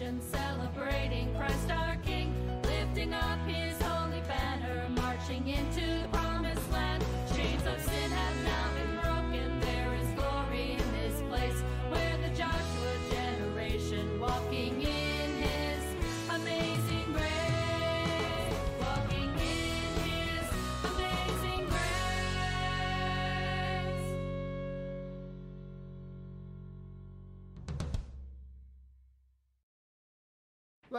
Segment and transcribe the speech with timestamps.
[0.00, 2.32] nation celebrating Christ our King,
[2.64, 5.89] lifting up his holy banner, marching into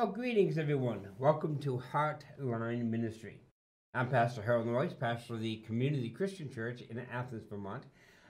[0.01, 1.05] Well, greetings, everyone.
[1.19, 3.39] Welcome to Heartline Ministry.
[3.93, 7.83] I'm Pastor Harold Royce, pastor of the Community Christian Church in Athens, Vermont.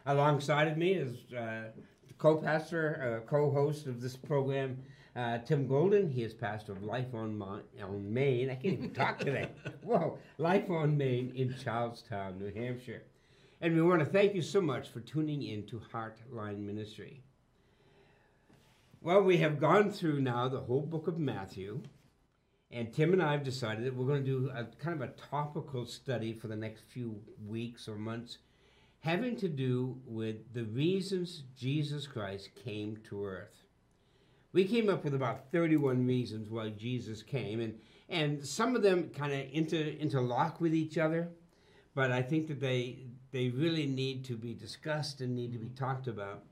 [0.05, 1.69] Alongside of me is uh,
[2.17, 4.79] co-pastor, uh, co-host of this program,
[5.15, 6.09] uh, Tim Golden.
[6.09, 8.49] He is pastor of Life on, Mon- on Main.
[8.49, 9.47] I can't even talk today.
[9.81, 13.03] Whoa, Life on Main in Charlestown, New Hampshire.
[13.61, 17.23] And we want to thank you so much for tuning in to Heartline Ministry.
[19.03, 21.81] Well, we have gone through now the whole book of Matthew,
[22.69, 25.13] and Tim and I have decided that we're going to do a kind of a
[25.13, 28.37] topical study for the next few weeks or months,
[28.99, 33.63] having to do with the reasons Jesus Christ came to earth.
[34.53, 39.09] We came up with about 31 reasons why Jesus came, and, and some of them
[39.09, 41.29] kind of inter, interlock with each other,
[41.95, 42.99] but I think that they,
[43.31, 46.43] they really need to be discussed and need to be talked about.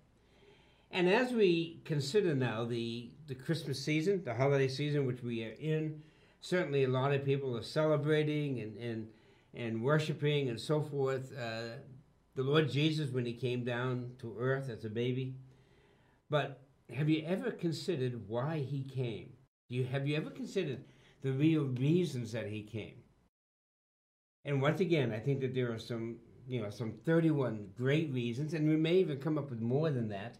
[0.91, 5.55] And as we consider now the, the Christmas season, the holiday season which we are
[5.59, 6.01] in,
[6.41, 9.07] certainly a lot of people are celebrating and, and,
[9.53, 11.75] and worshiping and so forth uh,
[12.35, 15.35] the Lord Jesus when he came down to earth as a baby.
[16.29, 16.61] But
[16.95, 19.33] have you ever considered why he came?
[19.69, 20.83] Do you, have you ever considered
[21.21, 22.95] the real reasons that he came?
[24.45, 28.53] And once again, I think that there are some, you know, some 31 great reasons,
[28.53, 30.37] and we may even come up with more than that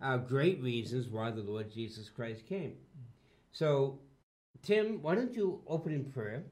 [0.00, 2.74] uh, great reasons why the Lord Jesus Christ came.
[3.52, 3.98] So,
[4.62, 6.44] Tim, why don't you open in prayer?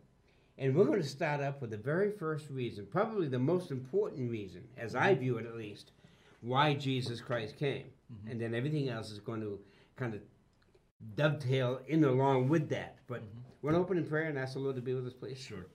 [0.59, 4.31] And we're going to start up with the very first reason, probably the most important
[4.31, 5.93] reason, as I view it at least,
[6.41, 7.85] why Jesus Christ came.
[8.13, 8.31] Mm-hmm.
[8.31, 9.59] And then everything else is going to
[9.97, 10.21] kind of
[11.15, 12.97] dovetail in along with that.
[13.07, 13.39] But Mm-hmm.
[13.61, 15.39] we're going to open in prayer and ask the Lord to be with us, please.
[15.39, 15.67] Sure.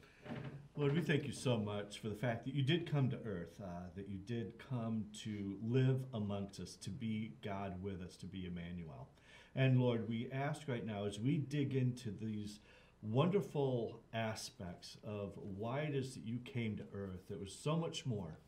[0.82, 3.62] Lord, we thank you so much for the fact that you did come to earth,
[3.64, 8.26] uh, that you did come to live amongst us, to be God with us, to
[8.26, 9.08] be Emmanuel.
[9.56, 12.62] And Lord, we ask right now as we dig into these
[13.04, 18.08] wonderful aspects of why it is that you came to earth, that was so much
[18.08, 18.40] more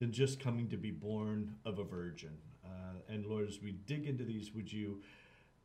[0.00, 2.38] than just coming to be born of a virgin.
[2.64, 5.02] Uh, and Lord, as we dig into these, would you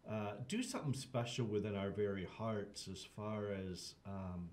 [0.06, 4.50] uh, do something special within our very hearts as far as um,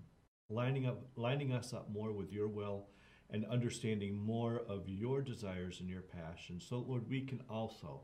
[0.49, 2.87] lining up, lining us up more with your will,
[3.29, 6.65] and understanding more of your desires and your passions.
[6.67, 8.01] So, Lord, we can also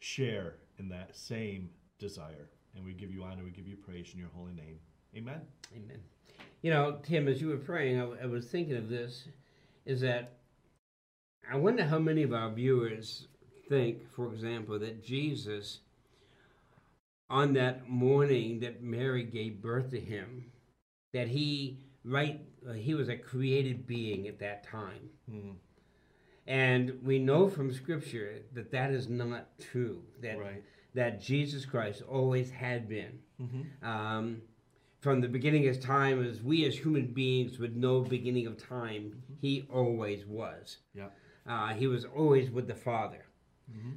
[0.00, 2.50] share in that same desire.
[2.74, 4.78] And we give you honor, we give you praise in your holy name.
[5.16, 5.40] Amen.
[5.76, 6.00] Amen.
[6.62, 9.28] You know, Tim, as you were praying, I, I was thinking of this
[9.86, 10.38] is that
[11.50, 13.28] I wonder how many of our viewers
[13.68, 15.80] think, for example, that Jesus,
[17.30, 20.46] on that morning that Mary gave birth to him,
[21.12, 25.08] that he right uh, he was a created being at that time.
[25.30, 25.54] Mm,
[26.46, 30.02] And we know from Scripture that that is not true.
[30.20, 30.62] That Right.
[30.94, 33.18] that Jesus Christ always had been.
[33.40, 33.82] Mhm.
[33.82, 34.42] Um,
[35.00, 39.22] from the beginning of time, as we as human beings with no beginning of time,
[39.40, 40.78] He always was.
[40.94, 41.10] Yeah.
[41.46, 43.24] Uh, he was always with the Father.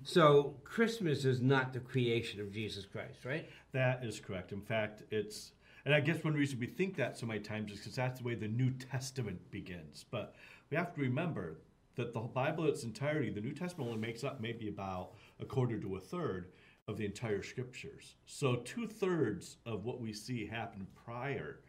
[0.03, 3.45] So Christmas is not the creation of Jesus Christ, right?
[3.73, 4.51] That is correct.
[4.51, 5.51] In fact, it's,
[5.87, 8.25] and I guess one reason we think that so many times is because that's the
[8.25, 10.03] way the New Testament begins.
[10.11, 10.35] But
[10.69, 11.61] we have to remember
[11.95, 15.45] that the Bible in its entirety, the New Testament only makes up maybe about a
[15.45, 16.51] quarter to a third
[16.89, 18.15] of the entire scriptures.
[18.25, 21.61] So two thirds of what we see happened prior.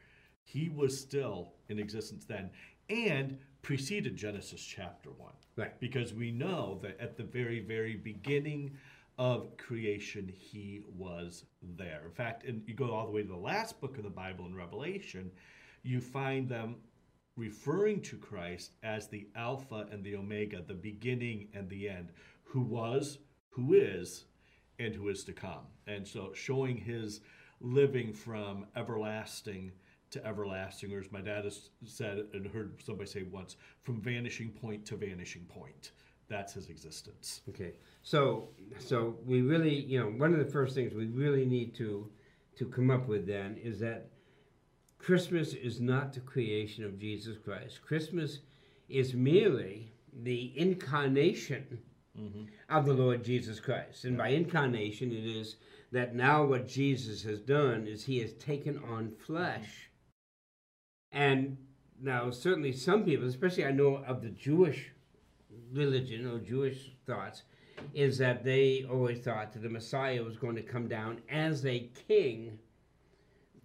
[0.43, 2.50] He was still in existence then
[2.91, 5.33] and preceded Genesis chapter 1.
[5.55, 5.79] Right.
[5.79, 8.73] Because we know that at the very, very beginning
[9.19, 11.45] of creation, he was
[11.76, 12.03] there.
[12.05, 14.47] In fact, and you go all the way to the last book of the Bible
[14.47, 15.31] in Revelation,
[15.82, 16.76] you find them
[17.37, 22.11] referring to Christ as the Alpha and the Omega, the beginning and the end,
[22.44, 23.19] who was,
[23.50, 24.25] who is,
[24.79, 25.67] and who is to come.
[25.87, 27.20] And so showing his
[27.61, 29.73] living from everlasting
[30.11, 34.50] to everlasting, or as my dad has said and heard somebody say once, from vanishing
[34.50, 35.93] point to vanishing point.
[36.29, 37.41] That's his existence.
[37.49, 37.73] Okay.
[38.03, 42.11] So so we really, you know, one of the first things we really need to
[42.57, 44.11] to come up with then is that
[44.99, 47.81] Christmas is not the creation of Jesus Christ.
[47.83, 48.41] Christmas
[48.89, 49.93] is merely
[50.23, 51.79] the incarnation
[52.19, 52.45] mm-hmm.
[52.69, 54.05] of the Lord Jesus Christ.
[54.05, 55.57] And by incarnation, it is
[55.93, 59.91] that now what Jesus has done is he has taken on flesh.
[61.15, 61.19] Mm-hmm.
[61.19, 61.57] And
[62.01, 64.93] now, certainly, some people, especially I know of the Jewish
[65.73, 67.43] religion or Jewish thoughts,
[67.94, 71.91] is that they always thought that the Messiah was going to come down as a
[72.09, 72.59] king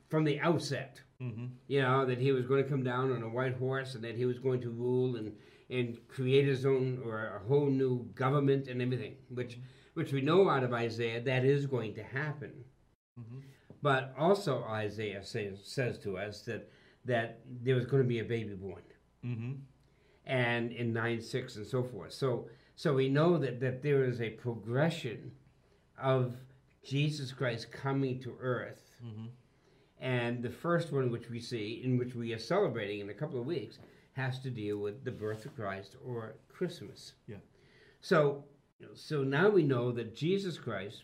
[0.10, 1.02] from the outset.
[1.22, 1.46] Mm-hmm.
[1.68, 4.16] You know, that he was going to come down on a white horse and that
[4.16, 5.32] he was going to rule and,
[5.70, 9.58] and create his own or a whole new government and everything, which,
[9.94, 12.52] which we know out of Isaiah that is going to happen.
[13.20, 13.40] Mm-hmm.
[13.82, 16.70] But also, Isaiah says, says to us that,
[17.06, 18.84] that there was going to be a baby born
[19.26, 19.52] Mm-hmm.
[20.26, 22.14] And in 9 6 and so forth.
[22.14, 25.32] So, so we know that, that there is a progression
[26.02, 26.36] of
[26.84, 28.96] Jesus Christ coming to earth.
[29.06, 29.26] Mm-hmm.
[30.00, 33.40] And the first one, which we see, in which we are celebrating in a couple
[33.40, 33.80] of weeks,
[34.14, 37.14] has to deal with the birth of Christ or Christmas.
[37.28, 37.38] Yeah.
[38.02, 38.44] So,
[38.94, 41.04] so now we know that Jesus Christ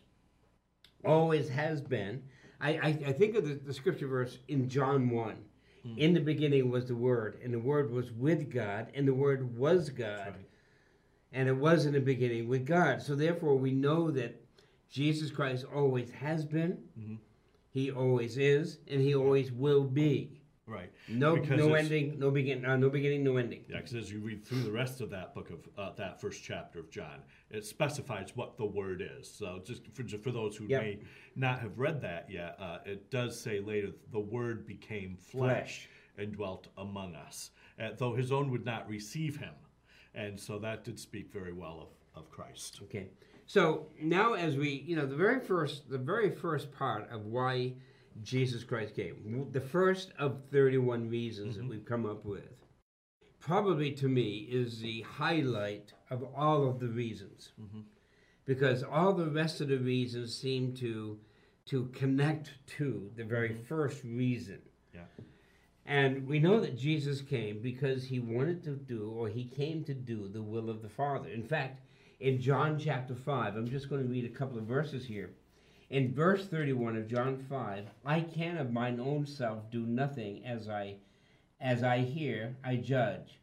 [1.06, 2.24] always has been.
[2.60, 5.36] I, I, I think of the, the scripture verse in John 1.
[5.98, 9.58] In the beginning was the Word, and the Word was with God, and the Word
[9.58, 10.46] was God Right.
[11.32, 13.02] and it was in the beginning with God.
[13.02, 14.36] So therefore, we know that
[14.90, 17.18] Jesus Christ always has been, Mhm.
[17.72, 20.39] He always is, and He always will be.
[20.70, 20.92] Right.
[21.08, 23.66] No, Because no ending, no beginning, uh, no beginning, no ending.
[23.68, 26.44] Yeah, because as you read through the rest of that book of uh, that first
[26.44, 29.30] chapter of John, it specifies what the word is.
[29.30, 30.82] So just for, just for those who Yep.
[30.82, 31.00] may
[31.36, 35.90] not have read that yet, uh, it does say later, the word became flesh, Flesh.
[36.20, 37.50] and dwelt among us,
[37.82, 39.56] uh, though his own would not receive him.
[40.14, 42.80] And so that did speak very well of, of Christ.
[42.84, 43.08] Okay.
[43.48, 47.74] So now, as we, you know, the very first, the very first part of why
[48.24, 51.72] Jesus Christ came, the first of thirty-one reasons that mm-hmm.
[51.72, 52.66] we've come up with,
[53.40, 57.82] probably to me is the highlight of all of the reasons, mm-hmm.
[58.46, 61.20] because all the rest of the reasons seem to
[61.66, 63.64] to connect to the very mm-hmm.
[63.64, 64.60] first reason.
[64.94, 65.02] Yeah.
[65.86, 69.94] And we know that Jesus came because he wanted to do, or he came to
[69.94, 71.30] do, the will of the Father.
[71.30, 71.82] In fact,
[72.20, 75.32] in John chapter 5, I'm just going to read a couple of verses here.
[75.90, 80.70] In verse 31 of John 5, I can of mine own self do nothing as
[80.70, 80.98] I
[81.60, 83.40] as I hear, I judge.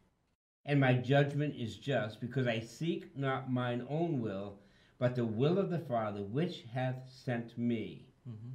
[0.64, 4.58] And my judgment is just, because I seek not mine own will,
[4.98, 8.06] but the will of the Father which hath sent me.
[8.28, 8.54] Mm-hmm.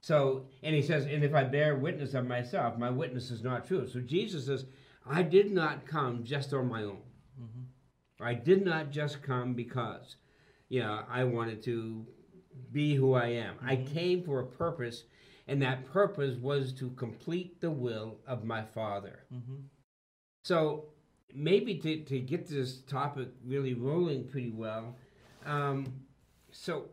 [0.00, 3.66] So, and he says, and if I bear witness of myself, my witness is not
[3.66, 3.86] true.
[3.86, 4.64] So Jesus says,
[5.08, 7.02] I did not come just on my own.
[7.40, 8.24] Mm-hmm.
[8.24, 10.16] I did not just come because,
[10.68, 12.06] you know, I wanted to
[12.76, 13.54] be who I am.
[13.64, 15.04] I came for a purpose,
[15.48, 19.20] and that purpose was to complete the will of my Father.
[20.44, 20.84] So,
[21.34, 24.94] maybe to, to get this topic really rolling pretty well,
[25.46, 25.90] um,
[26.52, 26.84] so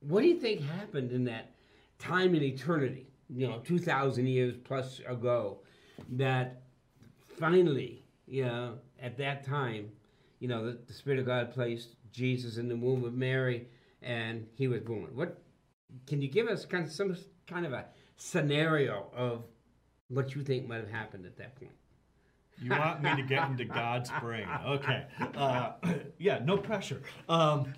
[0.00, 1.50] what do you think happened in that
[1.98, 5.58] time in eternity, you know, 2,000 years plus ago,
[6.12, 6.62] that
[7.38, 9.90] finally, you know, at that time,
[10.40, 13.66] you know, the, the Spirit of God placed Jesus in the womb of Mary
[14.02, 15.08] and he was born?
[15.14, 15.42] What
[16.06, 17.16] can you give us kind of some
[17.46, 17.86] kind of a
[18.16, 19.44] scenario of
[20.08, 21.72] what you think might have happened at that point?
[22.60, 24.48] You want me to get into God's brain?
[24.66, 25.06] Okay.
[25.36, 25.72] Uh,
[26.18, 27.00] yeah, no pressure.
[27.28, 27.72] Um,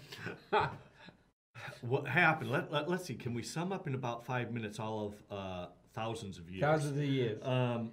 [1.82, 2.50] what happened?
[2.50, 3.14] Let, let, us see.
[3.14, 6.62] Can we sum up in about five minutes all of uh, thousands of years?
[6.62, 7.38] Thousands of years.
[7.42, 7.92] Um,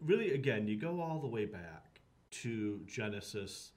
[0.00, 2.00] really, again, you go all the way back
[2.30, 3.72] to Genesis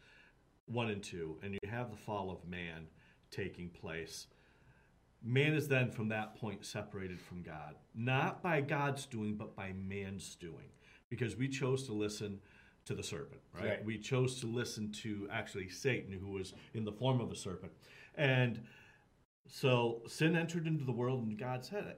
[0.68, 2.88] 1 and 2, and you have the fall of man
[3.32, 4.28] taking place.
[5.24, 9.74] Man is then from that point separated from God, not by God's doing, but by
[9.74, 10.70] man's doing,
[11.10, 12.40] because we chose to listen
[12.86, 13.66] to the serpent, right?
[13.66, 13.86] Right.
[13.86, 17.74] We chose to listen to actually Satan, who was in the form of a serpent.
[18.16, 18.62] And
[19.48, 21.96] so sin entered into the world, and God said,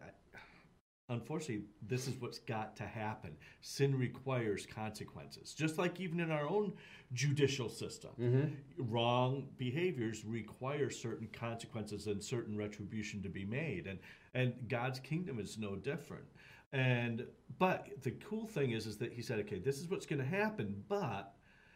[1.09, 3.35] unfortunately, this is what's got to happen.
[3.61, 6.73] Sin requires consequences, just like even in our own
[7.13, 8.11] judicial system.
[8.19, 8.91] Mm-hmm.
[8.91, 13.99] Wrong behaviors require certain consequences and certain retribution to be made, and
[14.33, 16.25] and God's kingdom is no different.
[16.71, 17.25] And
[17.57, 20.27] but the cool thing is, is that He said, okay, this is what's going to
[20.27, 21.33] happen, but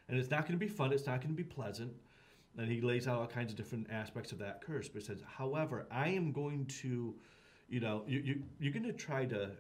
[0.10, 0.92] and it's not going to be fun.
[0.92, 1.94] It's not going to be pleasant.
[2.58, 4.88] And he lays out all kinds of different aspects of that curse.
[4.88, 7.16] But he says, however, I am going to,
[7.68, 9.52] you know, you, you, you're going to try to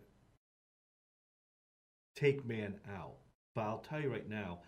[2.15, 3.15] take man out.
[3.55, 4.59] But I'll tell you right now,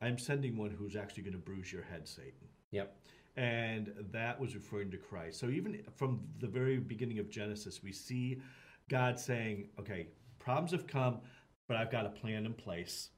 [0.00, 2.48] I'm sending one who's actually going to bruise your head, Satan.
[2.72, 2.96] Yep.
[3.36, 5.40] And that was referring to Christ.
[5.40, 8.40] So even from the very beginning of Genesis, we see
[8.88, 11.20] God saying, okay, problems have come,
[11.68, 13.10] but I've got a plan in place.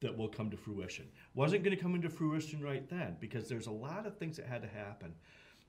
[0.00, 1.06] that will come to fruition.
[1.34, 4.46] Wasn't going to come into fruition right then because there's a lot of things that
[4.46, 5.14] had to happen.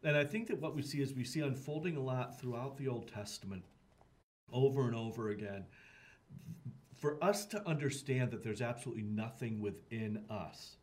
[0.06, 2.88] And I think that what we see is we see unfolding a lot throughout the
[2.88, 3.64] Old Testament
[4.54, 5.66] over and over again.
[6.96, 10.78] For us to understand that there's absolutely nothing within us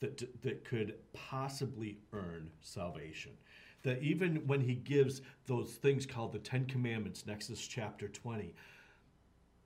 [0.00, 3.32] that, that could possibly earn salvation.
[3.82, 8.54] That even when he gives those things called the Ten Commandments, Exodus chapter 20,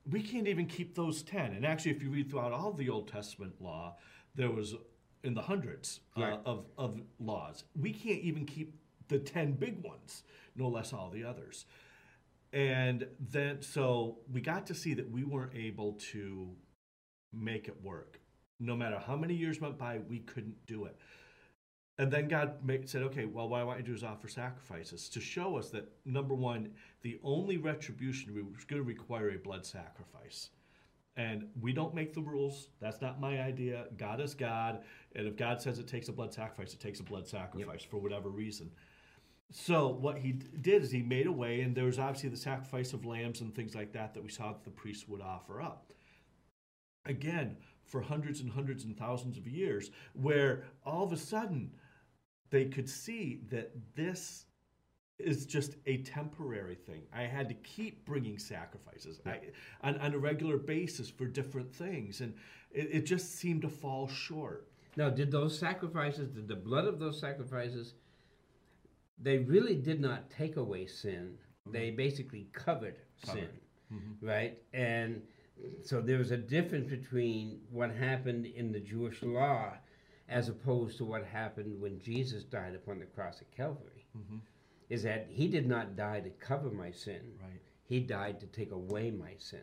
[0.09, 1.53] we can't even keep those 10.
[1.53, 3.95] And actually, if you read throughout all the Old Testament law,
[4.33, 4.73] there was
[5.23, 6.39] in the hundreds uh, Right.
[6.45, 7.63] of, of laws.
[7.79, 8.73] We can't even keep
[9.07, 10.23] the 10 big ones,
[10.55, 11.65] no less all the others.
[12.53, 16.49] And then, so we got to see that we weren't able to
[17.33, 18.19] make it work.
[18.59, 20.97] No matter how many years went by, we couldn't do it.
[21.99, 24.27] And then God made, said, okay, well, what I want you to do is offer
[24.27, 26.69] sacrifices to show us that, number one,
[27.01, 30.49] the only retribution was going to require a blood sacrifice.
[31.15, 32.67] And we don't make the rules.
[32.79, 33.85] That's not my idea.
[33.97, 34.83] God is God.
[35.15, 37.97] And if God says it takes a blood sacrifice, it takes a blood sacrifice for
[37.97, 38.69] whatever reason.
[39.51, 42.37] So what he d- did is he made a way, and there was obviously the
[42.37, 45.61] sacrifice of lambs and things like that that we saw that the priests would offer
[45.61, 45.93] up.
[47.05, 51.71] Again, for hundreds and hundreds and thousands of years, where all of a sudden
[52.49, 54.45] they could see that this
[55.19, 57.01] is just a temporary thing.
[57.13, 59.39] I had to keep bringing sacrifices I,
[59.81, 62.33] on, on a regular basis for different things, and
[62.71, 64.67] it, it just seemed to fall short.
[64.95, 67.93] Now, did those sacrifices, did the blood of those sacrifices,
[69.21, 71.37] they really did not take away sin.
[71.67, 71.71] Mm-hmm.
[71.71, 73.49] They basically covered, sin,
[73.93, 74.25] mm-hmm.
[74.25, 74.57] right?
[74.73, 75.21] And
[75.83, 79.73] so there was a difference between what happened in the Jewish law
[80.29, 84.05] as opposed to what happened when Jesus died upon the cross at Calvary.
[84.17, 84.37] Mm-hmm.
[84.89, 87.21] Is that he did not die to cover my sin.
[87.41, 87.59] Right.
[87.87, 89.61] He died to take away my sin.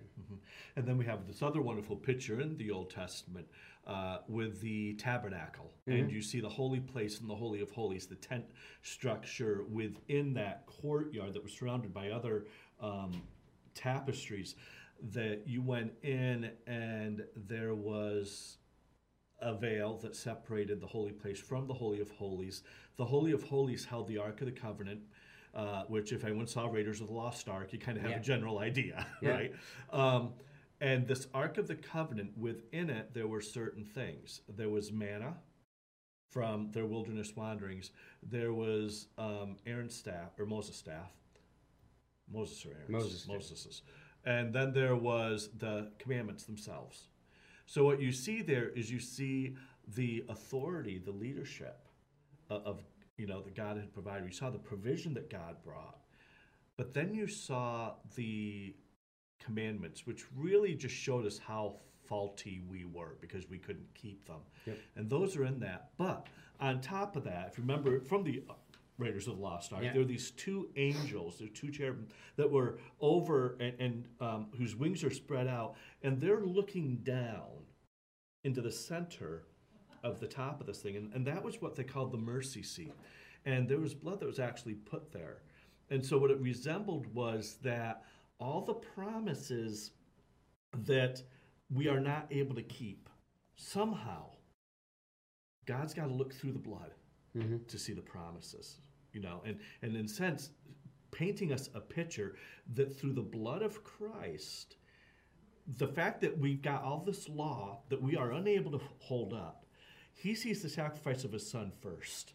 [0.76, 3.46] And then we have this other wonderful picture in the Old Testament
[3.87, 5.71] uh, with the tabernacle.
[5.87, 8.45] And you see the holy place and the Holy of Holies, the tent
[8.83, 12.47] structure within that courtyard that was surrounded by other
[12.81, 13.23] um,
[13.75, 14.55] tapestries.
[15.12, 18.57] That you went in and there was
[19.43, 22.62] a veil that separated the holy place from the Holy of Holies.
[22.97, 25.00] The Holy of Holies held the Ark of the Covenant,
[25.55, 28.19] uh, which, if anyone saw Raiders of the Lost Ark, you kind of have Yeah.
[28.19, 29.31] a general idea, Yeah.
[29.31, 29.53] right?
[29.93, 30.33] Um,
[30.81, 34.40] and this Ark of the Covenant, within it, there were certain things.
[34.49, 35.35] There was manna
[36.31, 37.90] from their wilderness wanderings.
[38.23, 41.11] There was um, Aaron's staff, or Moses' staff.
[42.33, 42.90] Moses or Aaron's?
[42.90, 43.28] Moses'.
[43.28, 43.83] Moses's.
[44.25, 47.09] And then there was the commandments themselves.
[47.66, 49.57] So what you see there is you see
[49.95, 51.88] the authority, the leadership
[52.50, 52.83] of, of
[53.16, 54.26] you know that God had provided.
[54.26, 56.00] You saw the provision that God brought,
[56.76, 58.75] but then you saw the
[59.45, 64.41] commandments, which really just showed us how faulty we were because we couldn't keep them.
[64.67, 64.79] Yep.
[64.97, 65.91] And those are in that.
[65.97, 66.27] But
[66.61, 68.43] on top of that, if you remember from the
[68.99, 69.93] Raiders of the Lost Ark, Yeah.
[69.93, 74.47] there are these two angels, there were two cherubim that were over and, and um,
[74.57, 77.65] whose wings are spread out, and they're looking down
[78.45, 79.45] into the center
[80.03, 80.97] of the top of this thing.
[80.97, 82.93] And, and that was what they called the mercy seat.
[83.47, 85.39] And there was blood that was actually put there.
[85.91, 88.05] And so what it resembled was that
[88.38, 89.93] all the promises
[90.87, 91.23] that
[91.71, 93.09] we are not able to keep,
[93.57, 94.31] somehow,
[95.67, 96.93] God's got to look through the blood
[97.35, 97.67] Mhm.
[97.69, 98.79] to see the promises.
[99.12, 100.50] You know, and, and in a sense,
[101.12, 102.37] painting us a picture
[102.75, 104.76] that through the blood of Christ,
[105.67, 109.67] the fact that we've got all this law that we are unable to hold up,
[110.12, 112.35] he sees the sacrifice of his son 1st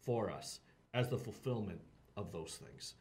[0.00, 0.60] for us
[0.94, 1.80] as the fulfillment
[2.16, 2.94] of those things.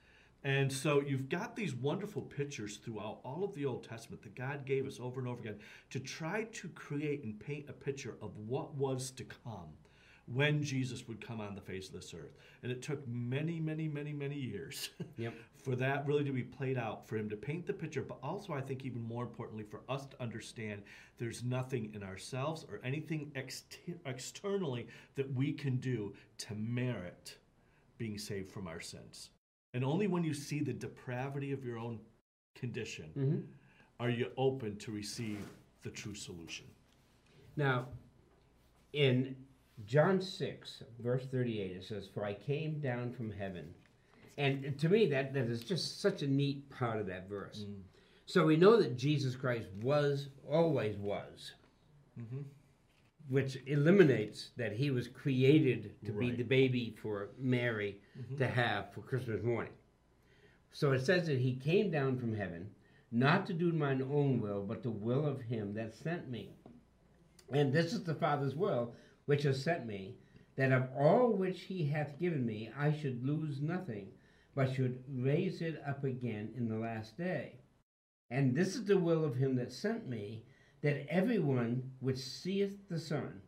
[0.45, 4.63] And so you've got these wonderful pictures throughout all of the Old Testament that God
[4.63, 5.57] gave us over and over again
[5.89, 9.73] to try to create and paint a picture of what was to come
[10.27, 12.37] when Jesus would come on the face of this earth.
[12.61, 15.33] And it took many, many, many, many years Yep.
[15.57, 18.53] for that really to be played out, for him to paint the picture, but also,
[18.53, 20.83] I think, even more importantly, for us to understand
[21.17, 27.37] there's nothing in ourselves or anything ext- externally that we can do to merit
[27.97, 29.29] being saved from our sins.
[29.75, 31.99] And only when you see the depravity of your own
[32.55, 33.39] condition mm-hmm.
[33.99, 35.45] are you open to receive
[35.83, 36.65] the true solution.
[37.57, 37.87] Now,
[38.93, 39.35] in
[39.85, 43.73] John 6, verse 38, it says, For I came down from heaven.
[44.37, 47.65] And to me, that, that is just such a neat part of that verse.
[47.67, 47.81] Mm.
[48.25, 51.51] So we know that Jesus Christ was, always was,
[52.17, 52.43] mm-hmm.
[53.29, 58.37] Which eliminates that he was created to be the baby for Mary mm-hmm.
[58.37, 59.73] to have for Christmas morning.
[60.71, 62.69] So it says that he came down from heaven,
[63.11, 66.51] not to do mine own will, but the will of him that sent me.
[67.51, 68.93] And this is the Father's will,
[69.25, 70.17] which has sent me,
[70.55, 74.09] that of all which he hath given me, I should lose nothing,
[74.53, 77.59] but should raise it up again in the last day.
[78.29, 80.45] And this is the will of him that sent me,
[80.85, 83.41] that everyone which seeth the Son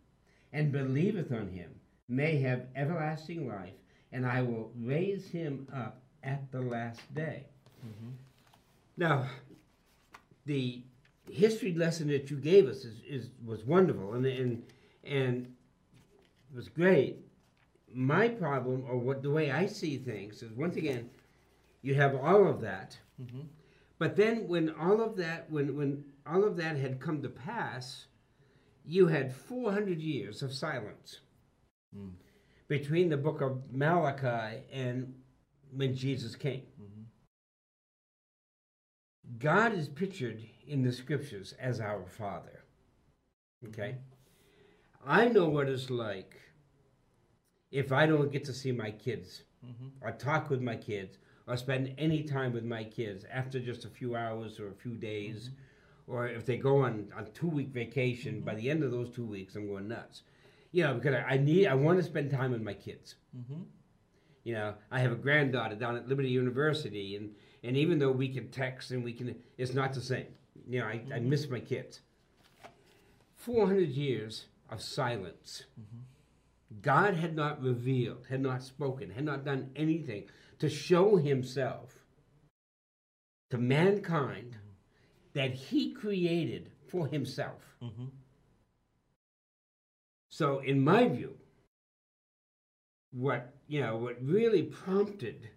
[0.52, 1.72] and believeth on him
[2.10, 3.74] may have everlasting life,
[4.12, 7.46] and I will raise him up at the last day.
[8.98, 9.28] Now,
[10.46, 10.84] the
[11.32, 14.64] history lesson that you gave us is, is was wonderful and and
[15.04, 15.54] and
[16.56, 17.18] was great.
[17.94, 21.10] My problem, or what the way I see things, is once again,
[21.82, 23.42] you have all of that, Mm-hmm.
[23.98, 28.08] but then when all of that, when when all of that had come to pass,
[28.86, 31.22] you had four hundred years of silence
[31.96, 32.14] Mm.
[32.68, 35.14] between the book of Malachi and
[35.72, 36.66] when Jesus came.
[36.80, 37.06] Mhm.
[39.40, 42.64] God is pictured in the scriptures as our Father.
[43.66, 43.98] Okay?
[45.04, 46.40] I know what it's like
[47.72, 49.92] if I don't get to see my kids Mhm.
[50.02, 51.18] or talk with my kids
[51.48, 54.96] or spend any time with my kids after just a few hours or a few
[54.96, 55.52] days
[56.08, 58.62] or if they go on a two week vacation by mm-hmm.
[58.62, 60.24] the end of those two weeks i'm going nuts.
[60.72, 63.16] You know because i, I need i want to spend time with my kids.
[63.36, 63.66] Mhm.
[64.44, 68.30] you know i have a granddaughter down at liberty university and and even though we
[68.30, 70.28] can text and we can it's not the same.
[70.68, 71.30] You know i, I mm-hmm.
[71.30, 72.02] miss my kids.
[73.36, 75.64] 400 years of silence.
[75.80, 76.82] Mm-hmm.
[76.82, 80.26] God had not revealed had not spoken had not done anything
[80.60, 82.04] to show himself
[83.50, 84.58] to mankind
[85.38, 88.10] that he created for himself Mhm.
[90.30, 91.38] so, in my view,
[93.12, 95.50] what you know, what really prompted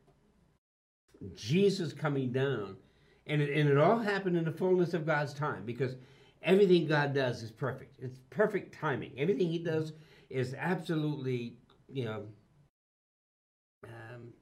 [1.34, 2.76] Jesus coming down,
[3.26, 5.96] and it, and it all happened in the fullness of God's time, because
[6.42, 8.00] everything God does is perfect.
[8.00, 9.12] It's perfect timing.
[9.18, 9.92] Everything He does
[10.28, 11.56] is absolutely,
[11.88, 12.26] you know,
[13.84, 14.32] um,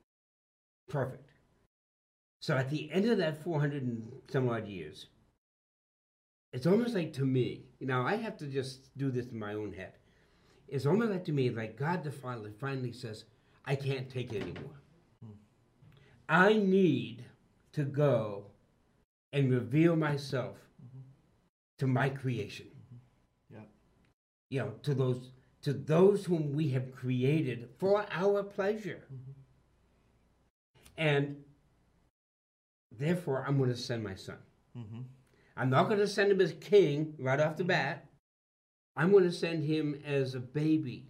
[0.88, 1.30] perfect.
[2.40, 5.06] So, at the end of that four hundred and some odd years,
[6.58, 7.64] it's almost like to me.
[7.80, 9.92] Now, I have to just do this in my own head
[10.68, 13.24] it's almost like to me like God the Father finally says,
[13.64, 14.82] I can't take it anymore.
[16.28, 17.24] I need
[17.72, 18.44] to go
[19.32, 20.56] and reveal myself
[21.78, 22.66] to my creation.
[23.50, 23.60] Yeah.
[24.50, 25.30] You know, to those
[25.62, 29.04] to those whom we have created for our pleasure.
[30.98, 31.36] And
[32.96, 34.38] therefore I'm going to send my son.
[34.76, 35.00] Mm-hmm.
[35.58, 38.06] I'm not going to send him as king right off the bat.
[38.96, 41.08] I'm going to send him as a baby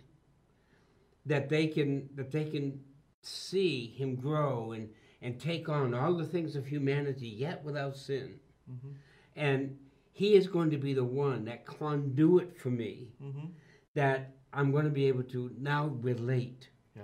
[1.26, 2.80] that they can that they can
[3.22, 4.88] see him grow and
[5.20, 8.40] and take on all the things of humanity yet without sin.
[8.70, 8.94] Mhm.
[9.36, 9.78] And
[10.12, 13.50] he is going to be the one that conduit for me Mhm.
[13.94, 17.02] that I'm going to be able to now relate Yeah.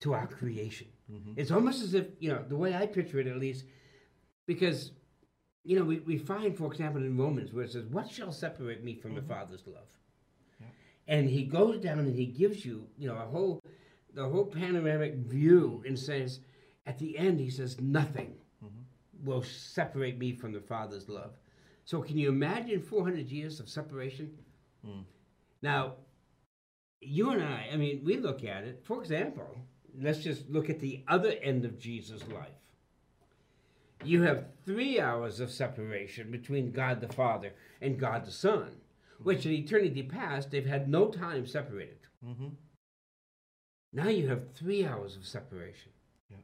[0.00, 0.88] to our creation.
[1.10, 1.34] Mhm.
[1.36, 3.64] It's almost as if, you know, the way I picture it at least,
[4.46, 4.92] because,
[5.64, 8.84] you know, we, we find, for example, in Romans where it says, What shall separate
[8.84, 9.88] me from the Father's love?
[10.60, 10.66] Yeah.
[11.08, 13.60] And he goes down and he gives you, you know, a whole,
[14.14, 16.40] the whole panoramic view and says,
[16.86, 18.84] at the end, he says, Nothing Mhm.
[19.24, 21.32] will separate me from the Father's love.
[21.84, 24.36] So can you imagine 400 years of separation?
[24.86, 25.04] Mm.
[25.62, 25.96] Now,
[27.00, 29.56] you and I, I mean, we look at it, for example,
[29.98, 32.58] let's just look at the other end of Jesus' life.
[34.04, 38.80] You have three hours of separation between God the Father and God the Son,
[39.22, 41.98] which in eternity past, they've had no time separated.
[42.24, 42.56] Mhm.
[43.92, 45.92] Now you have three hours of separation.
[46.28, 46.38] Yeah.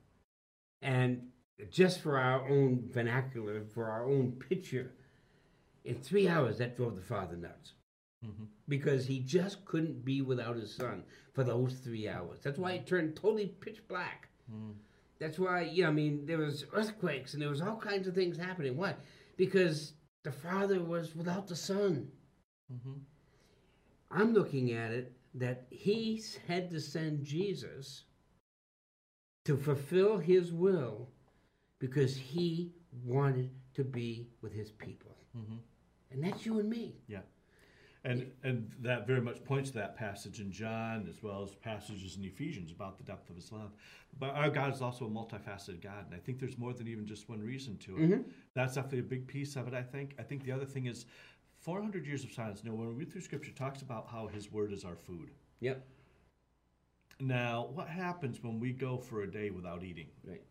[0.80, 1.32] And
[1.70, 4.92] just for our own vernacular, for our own picture,
[5.84, 7.74] in three hours that drove the father nuts.
[8.24, 8.48] Mhm.
[8.68, 12.40] Because he just couldn't be without his son for those three hours.
[12.40, 14.28] That's why it turned totally pitch black.
[14.50, 14.74] Mm.
[15.20, 18.14] That's why, you know, I mean, there was earthquakes and there was all kinds of
[18.14, 18.76] things happening.
[18.76, 18.96] Why?
[19.36, 22.10] Because the father was without the son.
[22.72, 23.04] Mhm.
[24.10, 28.04] I'm looking at it that he had to send Jesus
[29.44, 31.12] to fulfill his will
[31.78, 32.72] because he
[33.04, 35.16] wanted to be with his people.
[35.36, 35.60] Mhm.
[36.10, 37.00] And that's you and me.
[37.06, 37.22] Yeah.
[38.02, 42.16] And and that very much points to that passage in John as well as passages
[42.16, 43.72] in Ephesians about the depth of his love.
[44.18, 47.06] But our God is also a multifaceted God, and I think there's more than even
[47.06, 48.10] just one reason to it.
[48.10, 48.24] Mhm.
[48.54, 50.14] That's definitely a big piece of it, I think.
[50.18, 51.04] I think the other thing is
[51.58, 52.64] 400 years of silence.
[52.64, 55.30] Know, when we read through scripture, it talks about how his word is our food.
[55.60, 55.86] Yep.
[57.20, 60.06] Now, what happens when we go for a day without eating?
[60.24, 60.42] Right.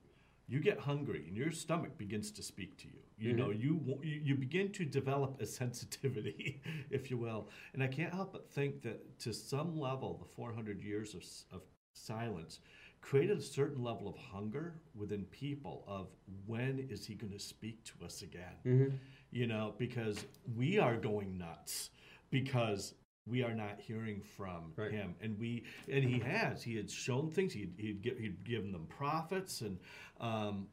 [0.50, 3.00] You get hungry and your stomach begins to speak to you.
[3.18, 3.40] You mm-hmm.
[3.40, 7.50] know, you, you begin to develop a sensitivity, if you will.
[7.74, 11.24] And I can't help but think that to some level, the 400 years of,
[11.56, 11.62] of
[11.94, 12.60] silence
[13.02, 16.08] created a certain level of hunger within people of
[16.46, 18.56] when is he going to speak to us again?
[18.66, 18.96] Mm-hmm.
[19.32, 21.92] You know, because we are going nuts
[22.32, 22.94] because
[23.30, 24.92] we are not hearing from Right.
[24.92, 25.16] him.
[25.22, 26.64] And we and he has.
[26.64, 27.54] He had shown things.
[27.54, 29.78] He'd, he'd, he'd given them prophets and
[30.20, 30.68] um,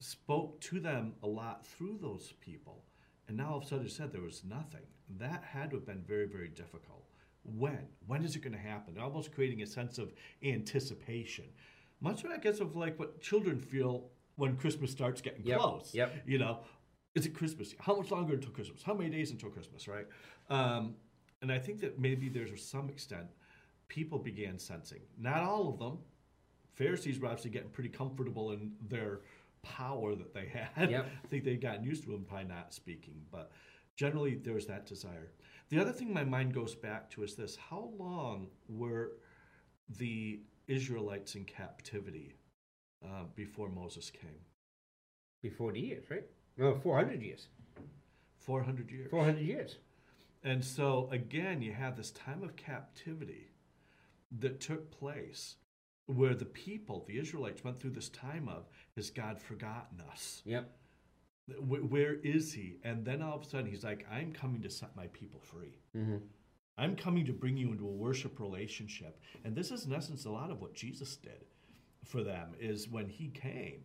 [0.00, 2.84] spoke to them a lot through those people.
[3.28, 4.82] And now all of a sudden he said there was nothing.
[5.18, 7.04] That had to have been very very difficult.
[7.42, 7.86] When?
[8.06, 10.12] When is it going to happen almost creating a sense of
[10.44, 11.44] anticipation.
[12.02, 15.90] Much of i guess of like what children feel when christmas starts getting Yep, close.
[15.94, 16.14] Yep.
[16.26, 16.60] you know
[17.14, 17.74] is it christmas?
[17.78, 18.82] How much longer until christmas?
[18.82, 20.06] How many days until christmas right?
[20.48, 20.94] Um,
[21.42, 23.26] and i think that maybe there's to some extent
[23.88, 25.98] people began sensing not all of them
[26.74, 29.20] pharisees were actually getting pretty comfortable in their
[29.62, 31.06] power that they had Yep.
[31.24, 33.50] i think they'd gotten used to him by not speaking but
[33.96, 35.30] generally there was that desire
[35.68, 39.12] the other thing my mind goes back to is this how long were
[39.98, 42.34] the israelites in captivity
[43.04, 44.40] uh, before moses came
[45.42, 46.24] Before 40 years, right?
[46.58, 47.48] No, 400 years.
[48.38, 49.76] 400 years 400 years.
[50.42, 53.48] And so again, you have this time of captivity
[54.38, 55.56] that took place
[56.06, 60.42] where the people, the Israelites, went through this time of, has God forgotten us?
[60.44, 60.70] Yep.
[61.58, 62.78] Where is he?
[62.84, 65.78] And then all of a sudden, he's like, I'm coming to set my people free.
[65.96, 66.18] Mm-hmm.
[66.78, 69.20] I'm coming to bring you into a worship relationship.
[69.44, 71.44] And this is, in essence, a lot of what Jesus did
[72.04, 73.82] for them is when he came.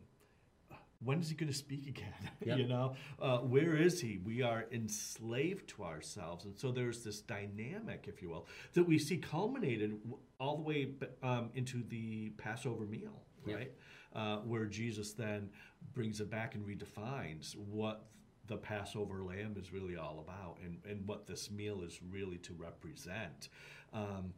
[1.03, 2.13] When is he going to speak again?
[2.45, 2.57] Yep.
[2.59, 4.19] you know, uh, where is he?
[4.23, 8.99] We are enslaved to ourselves, and so there's this dynamic, if you will, that we
[8.99, 9.97] see culminated
[10.39, 10.89] all the way
[11.23, 13.55] um, into the Passover meal, Yep.
[13.57, 13.71] right?
[14.15, 15.49] Uh, where Jesus then
[15.93, 18.05] brings it back and redefines what
[18.47, 22.53] the Passover lamb is really all about and, and what this meal is really to
[22.53, 23.49] represent.
[23.91, 24.33] Um,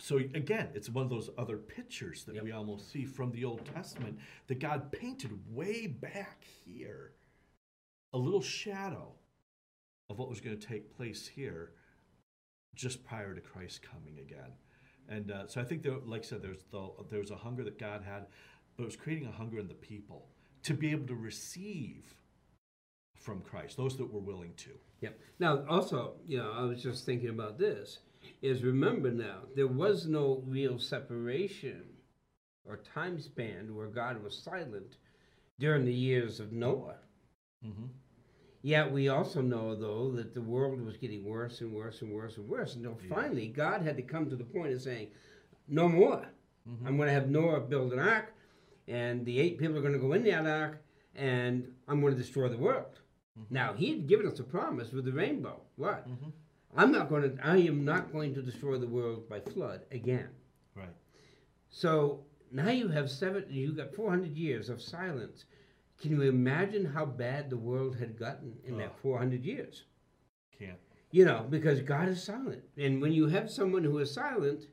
[0.00, 2.44] so again, it's one of those other pictures that Yep.
[2.44, 7.12] we almost see from the Old Testament that God painted way back here,
[8.12, 9.12] a little shadow
[10.08, 11.72] of what was going to take place here
[12.74, 14.52] just prior to Christ coming again.
[15.08, 17.64] And uh, so I think, there, like I said, there's the, there was a hunger
[17.64, 18.26] that God had,
[18.76, 20.28] but it was creating a hunger in the people
[20.62, 22.14] to be able to receive
[23.16, 24.70] from Christ, those that were willing to.
[25.00, 25.18] Yep.
[25.38, 27.98] Now, also, you know, I was just thinking about this.
[28.42, 31.82] Is remember now, there was no real separation
[32.64, 34.96] or time span where God was silent
[35.58, 36.96] during the years of Noah.
[37.64, 37.86] Mm-hmm.
[38.62, 42.36] Yet we also know, though, that the world was getting worse and worse and worse
[42.36, 43.14] and worse until Yeah.
[43.14, 45.08] finally God had to come to the point of saying,
[45.68, 46.26] No more.
[46.68, 46.86] Mm-hmm.
[46.86, 48.34] I'm going to have Noah build an ark,
[48.86, 50.82] and the eight people are going to go in that ark,
[51.14, 53.00] and I'm going to destroy the world.
[53.38, 53.54] Mm-hmm.
[53.54, 55.60] Now, he had given us a promise with the rainbow.
[55.76, 56.06] What?
[56.08, 56.30] Mm-hmm.
[56.76, 60.28] I'm not going to, I am not going to destroy the world by flood again.
[60.74, 60.94] Right.
[61.68, 65.44] So now you have seven, you got 400 years of silence.
[66.00, 69.84] Can you imagine how bad the world had gotten in that 400 years?
[70.58, 70.78] Can't.
[71.10, 72.62] You know, because God is silent.
[72.78, 74.66] And when you have someone who is silent,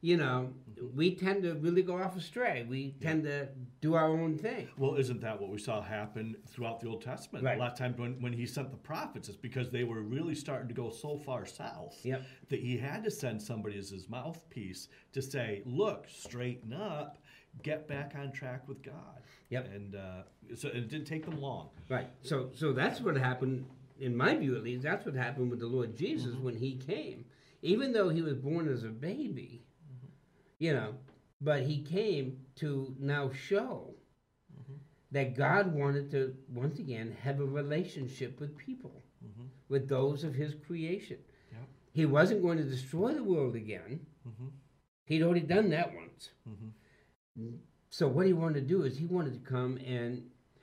[0.00, 0.52] you know,
[0.94, 2.64] we tend to really go off astray.
[2.68, 3.48] We tend to
[3.80, 4.68] do our own thing.
[4.76, 7.44] Well, isn't that what we saw happen throughout the Old Testament?
[7.44, 7.56] Right.
[7.56, 10.34] A lot of times when, when he sent the prophets, it's because they were really
[10.34, 12.22] starting to go so far south Yep.
[12.50, 17.18] that he had to send somebody as his mouthpiece to say, look, straighten up,
[17.62, 19.22] get back on track with God.
[19.48, 19.70] Yep.
[19.74, 20.22] And uh,
[20.54, 21.70] so it didn't take them long.
[21.88, 22.08] Right.
[22.22, 23.64] So so that's what happened
[24.00, 27.24] in my view at least, that's what happened with the Lord Jesus when he came.
[27.62, 29.62] Even though he was born as a baby,
[30.58, 30.94] you know,
[31.40, 33.94] but he came to now show
[34.52, 34.74] mm-hmm.
[35.12, 39.46] that God wanted to once again have a relationship with people, mm-hmm.
[39.68, 41.18] with those of his creation.
[41.52, 41.68] Yep.
[41.92, 44.00] He wasn't going to destroy the world again.
[44.28, 44.48] Mm-hmm.
[45.06, 46.30] He'd already done that once.
[47.88, 50.22] So what he wanted to do is he wanted to come and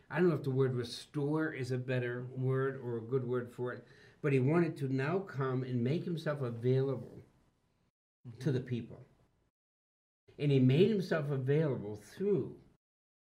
[0.09, 3.51] I don't know if the word restore is a better word or a good word
[3.51, 3.85] for it,
[4.21, 7.25] but he wanted to now come and make himself available
[8.39, 9.06] to the people.
[10.39, 12.55] And he made himself available through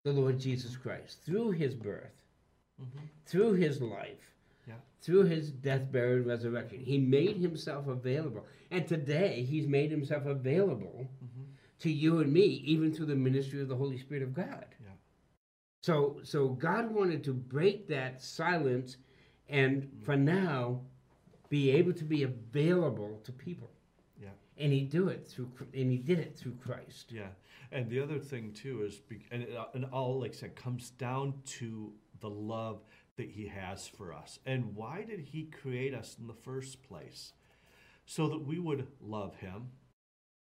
[0.04, 2.22] the Lord Jesus Christ, through his birth,
[2.82, 3.06] mm-hmm.
[3.26, 4.34] through his life,
[4.68, 4.76] Yeah.
[5.02, 6.80] through his death, burial, and resurrection.
[6.80, 8.46] He made himself available.
[8.72, 11.44] And today, he's made himself available mm-hmm.
[11.80, 14.66] to you and me, even through the ministry of the Holy Spirit of God.
[14.84, 14.92] Yeah.
[15.82, 18.98] So, so God wanted to break that silence
[19.48, 20.04] and mm-hmm.
[20.04, 20.82] for now
[21.50, 23.72] be able to be available to people.
[24.58, 27.12] And he do it through, and he did it through Christ.
[27.12, 27.30] Yeah.
[27.72, 30.92] And the other thing too is, and, it, uh, and all like I said comes
[30.92, 32.84] down to the love
[33.18, 34.40] that He has for us.
[34.46, 37.34] And why did He create us in the first place?
[38.06, 39.70] So that we would love Him.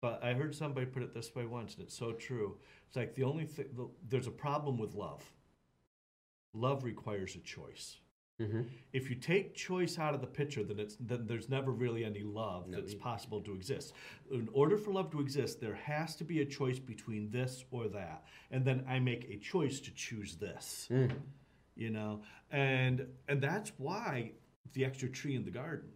[0.02, 2.58] But I heard somebody put it this way once, and it's so true.
[2.86, 5.24] It's like the only thing the, there's a problem with love.
[6.52, 7.96] Love requires a choice.
[8.40, 8.62] Mm-hmm.
[8.92, 12.22] If you take choice out of the picture, then it's then there's never really any
[12.22, 13.94] love No, that's possible to exist.
[14.30, 17.88] In order for love to exist, there has to be a choice between this or
[17.88, 20.88] that, and then I make a choice to choose this.
[20.90, 21.12] Mm.
[21.76, 24.32] You know, and and that's why
[24.74, 25.88] the extra tree in the garden,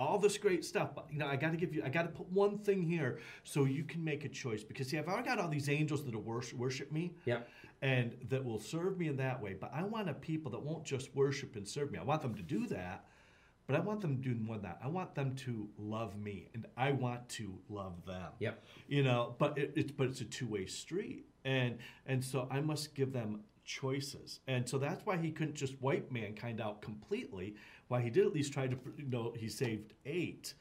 [0.00, 0.94] all this great stuff.
[0.94, 3.20] But you know, I got to give you, I got to put one thing here
[3.44, 4.64] so you can make a choice.
[4.64, 7.48] Because see, I've already got all these angels that will worship, worship me Yep.
[7.82, 9.54] and that will serve me in that way.
[9.60, 11.98] But I want a people that won't just worship and serve me.
[11.98, 13.04] I want them to do that,
[13.66, 14.78] but I want them to do more than that.
[14.82, 18.32] I want them to love me, and I want to love them.
[18.38, 18.64] Yep.
[18.88, 22.60] You know, but it, it's but it's a two way street, and and so I
[22.60, 27.54] must give them choices, and so that's why he couldn't just wipe mankind out completely.
[27.90, 30.54] Why he did at least try to, you know, he saved eight,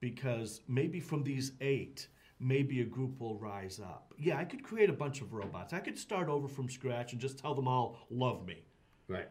[0.00, 2.08] because maybe from these eight
[2.40, 4.14] maybe a group will rise up.
[4.18, 5.74] Yeah, I could create a bunch of robots.
[5.74, 8.64] I could start over from scratch and just tell them all, love me.
[9.08, 9.28] Right.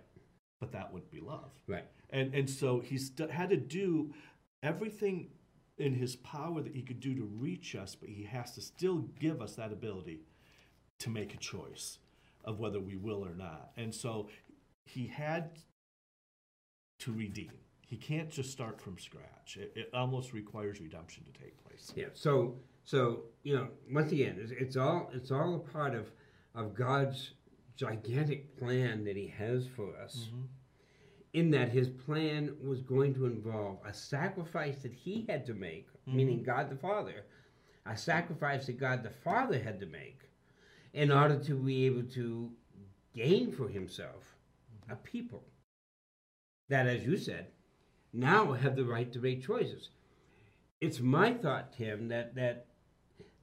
[0.59, 1.49] But that wouldn't be love.
[1.65, 1.85] Right.
[2.11, 4.13] And, and so he's d- had to do
[4.61, 5.29] everything
[5.79, 8.99] in his power that he could do to reach us, but he has to still
[9.19, 10.19] give us that ability
[10.99, 11.97] to make a choice
[12.45, 13.71] of whether we will or not.
[13.75, 14.29] And so
[14.85, 15.57] he had
[16.99, 17.51] to redeem.
[17.87, 19.57] He can't just start from scratch.
[19.59, 21.91] It, it almost requires redemption to take place.
[21.95, 22.05] Yeah.
[22.13, 26.11] So so you know once again it's, it's all it's all a part of
[26.53, 27.31] of God's
[27.75, 30.27] gigantic plan that He has for us.
[30.27, 30.41] Mm-hmm.
[31.31, 35.87] In that His plan was going to involve a sacrifice that He had to make,
[35.87, 36.17] mm-hmm.
[36.17, 37.25] meaning God the Father,
[37.85, 40.21] a sacrifice that God the Father had to make,
[40.93, 42.51] in order to be able to
[43.15, 44.35] gain for Himself
[44.83, 44.93] mm-hmm.
[44.93, 45.43] a people
[46.69, 47.47] that, as you said,
[48.13, 49.89] now have the right to make choices
[50.81, 52.65] it's my thought, Tim, that that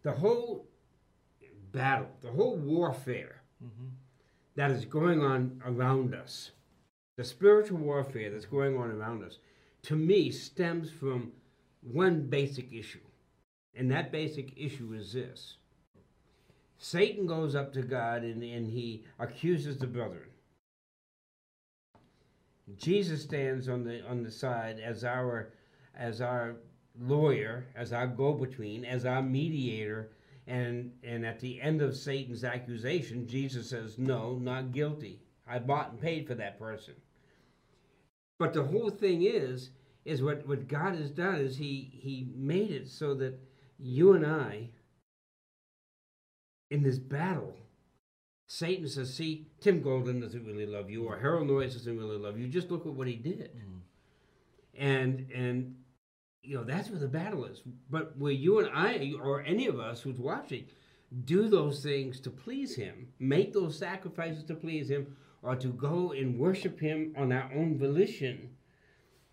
[0.02, 0.66] the whole
[1.72, 3.88] battle, the whole warfare mm-hmm.
[4.54, 6.52] that is going on around us,
[7.16, 9.38] the spiritual warfare that's going on around us,
[9.82, 11.32] to me stems from
[11.82, 13.00] one basic issue.
[13.74, 15.56] And that basic issue is this
[16.78, 20.30] Satan goes up to God and, and he accuses the brethren.
[22.74, 25.52] Jesus stands on the on the side as our
[25.94, 26.56] as our
[26.98, 30.10] lawyer, as our go-between, as our mediator,
[30.46, 35.20] and and at the end of Satan's accusation, Jesus says, "No, not guilty.
[35.46, 36.94] I bought and paid for that person."
[38.38, 39.70] But the whole thing is,
[40.04, 43.38] is what what God has done is He He made it so that
[43.78, 44.70] you and I,
[46.70, 47.56] in this battle,
[48.46, 52.38] Satan says, "See, Tim Golden doesn't really love you, or Harold Noyes doesn't really love
[52.38, 52.46] you.
[52.48, 53.50] Just look at what he did."
[54.74, 55.76] And and
[56.42, 57.62] you know that's where the battle is.
[57.90, 60.66] But where you and I, or any of us who's watching,
[61.24, 66.12] do those things to please Him, make those sacrifices to please Him, or to go
[66.12, 68.56] and worship Him on our own volition,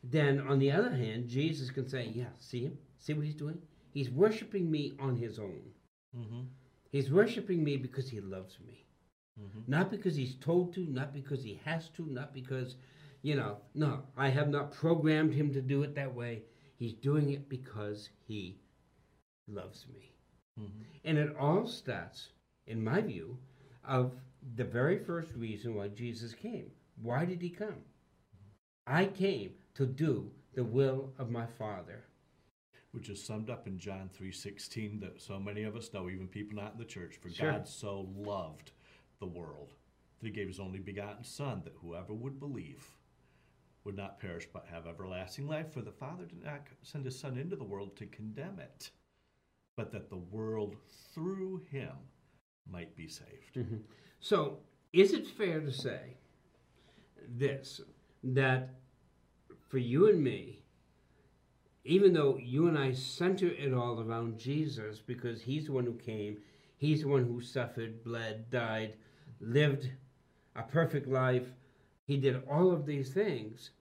[0.04, 3.62] then on the other hand, Jesus can say, "Yeah, see him, see what He's doing.
[3.91, 5.62] He's worshiping me on His own.
[6.17, 6.41] Mm-hmm.
[6.89, 8.86] He's worshiping me because He loves me."
[9.39, 9.72] Mm-hmm.
[9.72, 12.76] Not because he's told to, not because he has to, not because,
[13.22, 16.43] you know, no, I have not programmed him to do it that way.
[16.76, 18.60] He's doing it because he
[19.48, 20.12] loves me.
[20.60, 20.84] Mm-hmm.
[21.06, 22.30] And it all starts,
[22.67, 23.38] in my view,
[23.88, 24.13] of
[24.56, 26.72] the very first reason why Jesus came.
[27.02, 27.67] Why did he come?
[27.67, 28.96] Mm-hmm.
[28.96, 32.04] I came to do the will of my Father.
[32.91, 36.56] which is summed up in John 3:16 that so many of us know even people
[36.56, 37.52] not in the church for Sure.
[37.52, 38.72] God so loved
[39.19, 39.73] the world
[40.19, 42.86] that he gave his only begotten son that whoever would believe
[43.84, 45.73] would not perish but have everlasting life.
[45.73, 48.91] For the father did not send his son into the world to condemn it
[49.76, 50.76] but that the world
[51.13, 51.91] through him
[52.69, 53.56] might be saved.
[53.56, 53.78] Mm-hmm.
[54.19, 54.60] So,
[54.93, 56.17] is it fair to say
[57.28, 57.82] this
[58.23, 58.69] that
[59.67, 60.60] for you and me,
[61.84, 65.93] even though you and I center it all around Jesus because he's the one who
[65.93, 66.38] came,
[66.84, 68.96] he's the one who suffered, bled, died,
[69.39, 69.89] lived
[70.56, 71.48] a perfect life,
[72.06, 73.72] he did all of these things,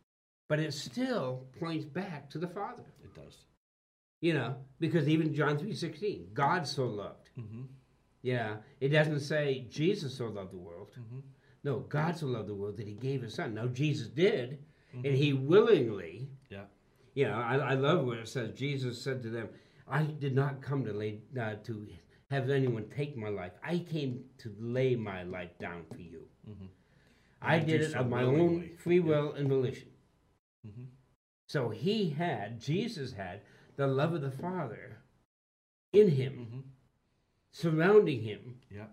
[0.49, 2.85] but it still points back to the Father.
[3.03, 3.37] it does
[4.21, 7.31] You know, because even John 3:16, God so loved.
[7.38, 7.62] mm-hmm.
[8.23, 10.91] Yeah, it doesn't say Jesus so loved the world.
[10.99, 11.21] Mm-hmm.
[11.65, 13.55] No, God so loved the world that He gave His Son.
[13.55, 14.59] Now Jesus did,
[14.93, 16.29] and He willingly.
[16.51, 16.67] yeah
[17.15, 18.53] You know, I, I love what it says.
[18.55, 19.49] Jesus said to them,
[19.88, 21.75] "I did not come to lay uh, to
[22.33, 23.53] have anyone take my life.
[23.62, 26.27] I came to lay my life down for you.
[26.49, 26.68] Mhm.
[27.42, 28.71] I did it so of my willingly.
[28.71, 29.05] own free Yeah.
[29.05, 29.90] will and volition.
[30.66, 30.87] Mhm.
[31.47, 33.42] So he had, Jesus had,
[33.77, 34.99] the love of the Father
[35.92, 36.62] in him, Mhm.
[37.51, 38.88] surrounding him Yeah.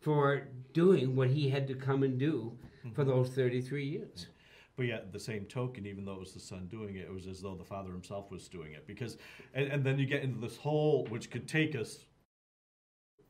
[0.00, 2.58] for doing what he had to come and do
[2.92, 3.06] for Mhm.
[3.06, 4.28] those 33 years.
[4.76, 7.26] But yet, the same token, even though it was the son doing it, it was
[7.26, 8.86] as though the father himself was doing it.
[8.86, 9.16] Because,
[9.54, 12.04] and, and then you get into this whole, which could take us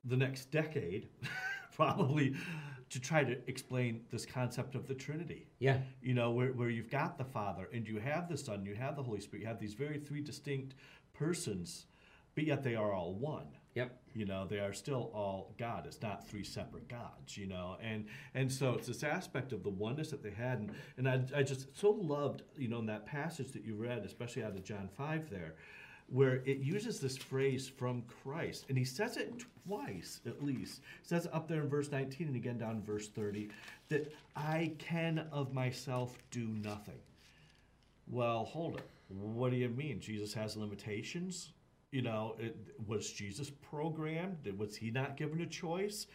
[0.05, 1.09] the next decade,
[1.75, 2.35] probably,
[2.91, 5.47] to try to explain this concept of the Trinity.
[5.59, 5.79] Yeah.
[6.03, 8.97] You know, where, where you've got the Father and you have the Son, you have
[8.97, 10.75] the Holy Spirit, you have these very three distinct
[11.15, 11.87] persons,
[12.35, 13.47] but yet they are all one.
[13.75, 13.99] Yep.
[14.15, 15.87] You know, they are still all God.
[15.87, 17.79] It's not three separate gods, you know.
[17.83, 20.59] And and so it's this aspect of the oneness that they had.
[20.59, 24.05] And, and I, I just so loved, you know, in that passage that you read,
[24.05, 25.55] especially out of John 5 there,
[26.12, 28.66] where it uses this phrase from Christ.
[28.68, 29.33] And he says it
[29.66, 30.83] twice, at least.
[31.01, 33.48] It says up there in verse 19 and again down in verse 30
[33.88, 36.98] that I can of myself do nothing.
[38.07, 38.88] Well, hold it.
[39.09, 40.01] What do you mean?
[40.01, 41.53] Jesus has limitations?
[41.92, 44.46] You know, it, was Jesus programmed?
[44.59, 46.09] Was he not given a choice?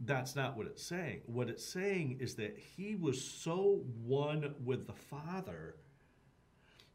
[0.00, 1.20] That's not what it's saying.
[1.26, 5.76] What it's saying is that he was so one with the Father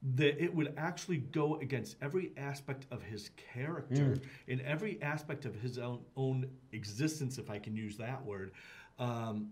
[0.01, 4.15] that it would actually go against every aspect of his character,
[4.47, 8.51] in every aspect of his own, own existence, if I can use that word,
[8.97, 9.51] um,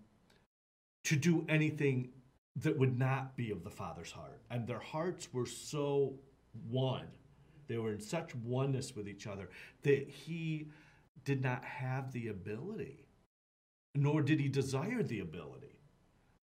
[1.04, 2.10] to do anything
[2.56, 4.42] that would not be of the Father's heart.
[4.50, 6.14] And their hearts were so
[6.70, 7.08] one.
[7.68, 9.50] They were in such oneness with each other
[9.84, 10.70] that he
[11.26, 13.06] did not have the ability,
[13.94, 15.78] nor did he desire the ability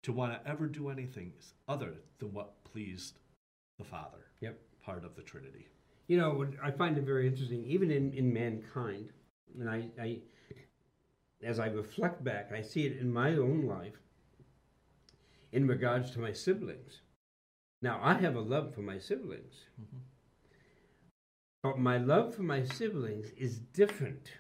[0.04, 1.34] to want to ever do anything
[1.68, 3.18] other than what pleased
[3.78, 4.60] the Father, Yep.
[4.84, 5.68] part of the Trinity.
[6.08, 9.12] You know, I find it very interesting, even in, in mankind,
[9.60, 10.20] and I, I,
[11.44, 14.00] as I reflect back, I see it in my own life
[15.52, 17.02] in regards to my siblings.
[17.82, 20.00] Now, I have a love for my siblings, Mhm.
[21.64, 24.34] but my love for my siblings is different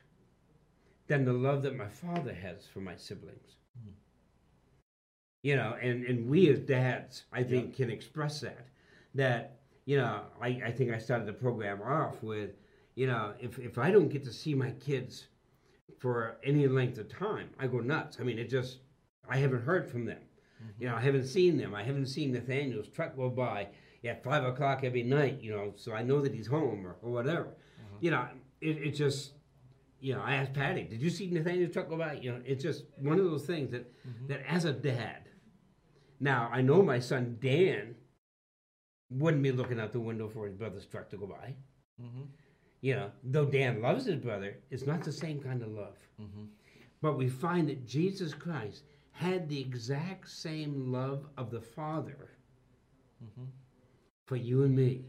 [1.07, 3.55] than the love that my father has for my siblings.
[3.79, 3.93] Mhm.
[5.43, 8.67] You know, and, and we as dads, I think, can express that.
[9.15, 12.51] That, you know, I, I think I started the program off with,
[12.95, 15.27] you know, if, if I don't get to see my kids
[15.99, 18.17] for any length of time, I go nuts.
[18.19, 18.79] I mean, it just,
[19.29, 20.19] I haven't heard from them.
[20.63, 20.83] Mm-hmm.
[20.83, 21.73] You know, I haven't seen them.
[21.73, 23.69] I haven't seen Nathaniel's truck go by
[24.03, 27.11] at five o'clock every night, you know, so I know that he's home or, or
[27.11, 27.45] whatever.
[27.45, 27.97] Mm-hmm.
[28.01, 28.27] You know,
[28.61, 29.31] it, it just,
[29.99, 32.13] you know, I asked Patty, did you see Nathaniel's truck go by?
[32.13, 34.27] You know, it's just one of those things that, mm-hmm.
[34.27, 35.29] that as a dad,
[36.19, 37.95] now I know my son Dan
[39.09, 41.55] wouldn't be looking out the window for his brother's truck to go by.
[42.01, 42.23] Mm-hmm.
[42.81, 45.97] You know, though Dan loves his brother, it's not the same kind of love.
[46.21, 46.45] Mm-hmm.
[47.01, 52.29] But we find that Jesus Christ had the exact same love of the Father
[53.23, 53.45] Mm-hmm.
[54.25, 55.05] for you and me.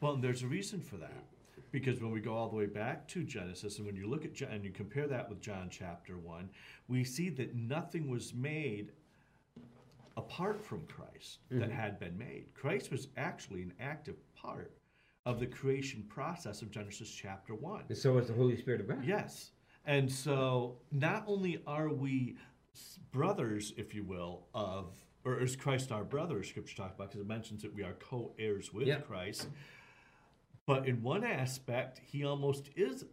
[0.00, 1.24] Well, and there's a reason for that.
[1.70, 4.34] Because when we go all the way back to Genesis, and when you look at
[4.34, 6.50] John, and you compare that with John chapter 1,
[6.88, 8.90] we see that nothing was made
[10.16, 11.72] apart from Christ that mm-hmm.
[11.72, 12.46] had been made.
[12.54, 14.72] Christ was actually an active part
[15.24, 17.84] of the creation process of Genesis chapter 1.
[17.88, 19.04] And so is the Holy Spirit of God.
[19.04, 19.52] Yes.
[19.84, 22.36] And so not only are we
[23.10, 24.94] brothers, if you will, of,
[25.24, 27.94] or is Christ our brother, as scripture talks about, because it mentions that we are
[27.94, 29.00] co heirs with Yeah.
[29.00, 29.48] Christ.
[30.66, 33.04] But in one aspect, he almost is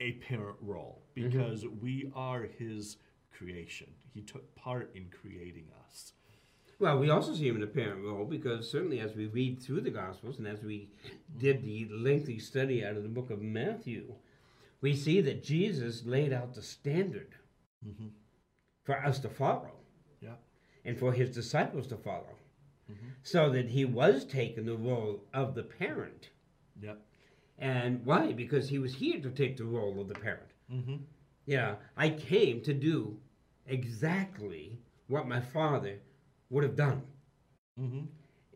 [0.00, 1.28] a parent role mm-hmm.
[1.28, 2.96] because we are his
[3.36, 3.88] creation.
[4.14, 6.12] He took part in creating us.
[6.78, 9.82] Well, we also see him in a parent role because certainly as we read through
[9.82, 10.90] the Gospels and as we
[11.38, 14.14] did the lengthy study out of the book of Matthew,
[14.80, 17.34] we see that Jesus laid out the standard
[17.86, 18.08] Mm-hmm.
[18.84, 19.72] for us to follow
[20.20, 20.34] Yeah.
[20.84, 22.36] and for his disciples to follow.
[23.24, 26.28] So that he was taking the role of the parent.
[26.80, 27.00] Yep.
[27.58, 28.32] And why?
[28.32, 30.50] Because he was here to take the role of the parent.
[30.72, 30.96] Mm-hmm.
[31.46, 33.18] Yeah, I came to do
[33.66, 34.78] exactly
[35.08, 35.98] what my father
[36.50, 37.02] would have done.
[37.80, 38.02] Mm-hmm.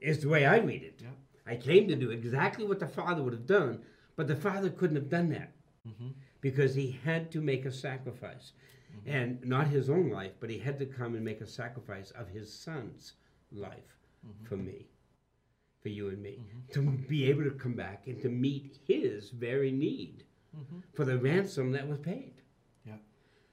[0.01, 1.01] Is the way I read it.
[1.03, 1.13] Yep.
[1.47, 3.81] I came to do exactly what the father would have done,
[4.17, 5.53] but the father couldn't have done that
[5.89, 6.09] Mm-hmm.
[6.41, 8.53] because he had to make a sacrifice.
[9.07, 12.29] And not his own life, but he had to come and make a sacrifice of
[12.29, 13.13] his son's
[13.53, 13.95] life
[14.49, 14.89] for me,
[15.83, 16.41] for you and me,
[16.73, 20.25] to be able to come back and to meet his very need
[20.57, 20.79] Mm-hmm.
[20.95, 22.33] for the ransom that was paid.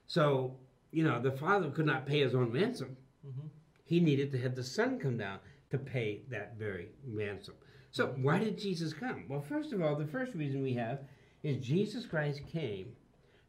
[0.06, 0.56] So,
[0.90, 2.96] you know, the father could not pay his own ransom.
[3.26, 3.46] Mm-hmm.
[3.84, 5.38] He needed to have the son come down
[5.70, 7.54] to pay that very ransom.
[7.90, 9.24] So, why did Jesus come?
[9.28, 11.00] Well, first of all, the first reason we have
[11.42, 12.92] is Jesus Christ came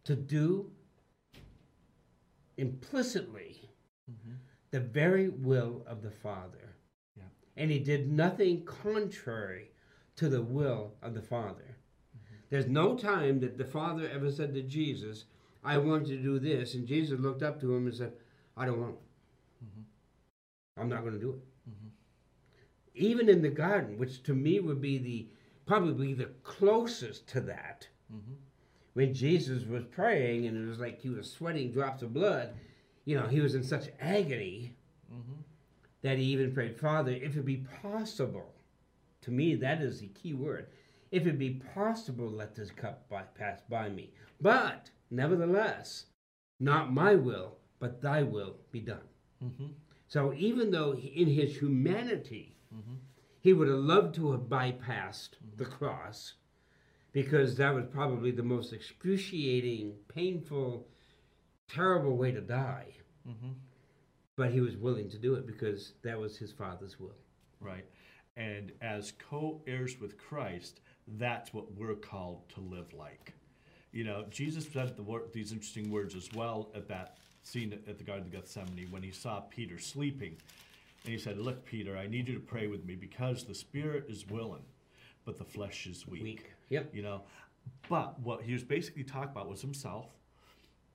[0.03, 0.69] to do
[2.57, 3.69] implicitly
[4.71, 6.75] the very will of the Father.
[7.15, 7.23] Yeah.
[7.55, 9.71] And he did nothing contrary
[10.17, 11.77] to the will of the Father.
[12.49, 15.25] There's no time that the Father ever said to Jesus,
[15.65, 16.75] I want you to do this.
[16.75, 18.13] And Jesus looked up to him and said,
[18.55, 18.99] I don't want it.
[20.77, 21.69] I'm not going to do it.
[21.69, 21.87] Mm-hmm.
[22.95, 25.27] Even in the garden, which to me would be the
[25.65, 28.33] probably the closest to that, mm-hmm.
[28.93, 32.53] when Jesus was praying and it was like he was sweating drops of blood,
[33.05, 34.75] you know, he was in such agony
[36.01, 38.53] that he even prayed, Father, if it be possible,
[39.21, 40.67] to me that is the key word.
[41.11, 44.11] If it be possible, let this cup by, pass by me.
[44.39, 46.05] But nevertheless,
[46.59, 49.07] not my will, but thy will be done.
[49.43, 49.67] Mm-hmm.
[50.07, 52.95] So even though he- in his humanity, mm-hmm.
[53.39, 55.57] he would have loved to have bypassed mm-hmm.
[55.57, 56.33] the cross
[57.11, 60.87] because that was probably the most excruciating, painful,
[61.69, 62.87] terrible way to die.
[64.35, 67.15] But he was willing to do it because that was his father's will.
[67.61, 67.85] Right.
[68.35, 73.33] And as co heirs with Christ, that's what we're called to live like.
[73.95, 77.97] You know, Jesus said the word, these interesting words as well at that scene at-
[77.97, 80.35] the Garden of Gethsemane when he saw Peter sleeping.
[81.05, 84.07] And he said, Look, Peter, I need you to pray with me because the spirit
[84.09, 84.65] is willing,
[85.23, 86.23] but the flesh is weak.
[86.23, 86.51] Weak.
[86.67, 86.93] Yep.
[86.93, 87.21] You know,
[87.87, 90.07] but what he was basically talking about was himself.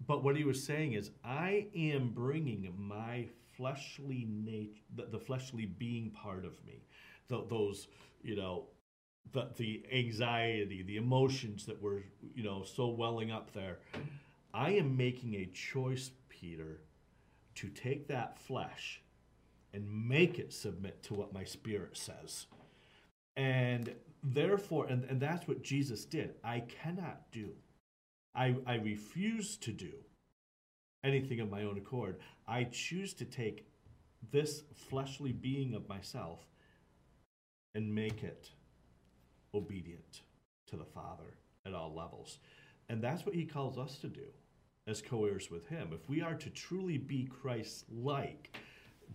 [0.06, 5.64] But what he was saying is, I am bringing my fleshly nature, the, the fleshly
[5.64, 6.82] being part of me,
[7.30, 7.88] Th those,
[8.22, 8.66] you know,
[9.32, 12.02] the, the anxiety, the emotions that were,
[12.34, 13.78] you know, so welling up there.
[14.52, 16.80] I am making a choice, Peter,
[17.56, 19.00] to take that flesh
[19.72, 22.46] and make it submit to what my spirit says.
[23.36, 26.34] And therefore, and, and that's what Jesus did.
[26.42, 27.50] I cannot do.
[28.34, 29.92] I, I refuse to do
[31.04, 32.16] anything of my own accord.
[32.46, 33.66] I choose to take
[34.32, 36.40] this fleshly being of myself
[37.74, 38.50] and make it
[39.54, 40.22] obedient
[40.66, 41.34] to the Father
[41.66, 42.38] at all levels.
[42.88, 44.26] And that's what he calls us to do
[44.86, 45.90] as co heirs with him.
[45.92, 48.56] If we are to truly be Christ like,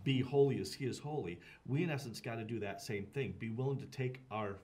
[0.03, 3.33] be holy as he is holy, we in essence got to do that same thing.
[3.39, 4.57] Be willing to take our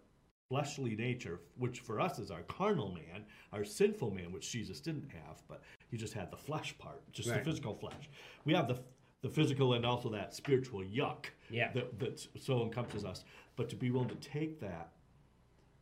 [0.50, 5.10] fleshly nature, which for us is our carnal man, our sinful man, which Jesus didn't
[5.10, 7.40] have, but he just had the flesh part, just Right.
[7.44, 8.10] the physical flesh.
[8.46, 8.80] We have the
[9.22, 11.72] the physical and also that spiritual yuck Yeah.
[11.74, 13.24] that, that so encompasses us.
[13.56, 14.94] But to be willing to take that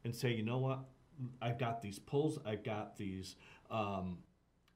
[0.04, 0.80] and say, you know what,
[1.42, 3.36] I've got these pulls, I've got these
[3.72, 4.20] um,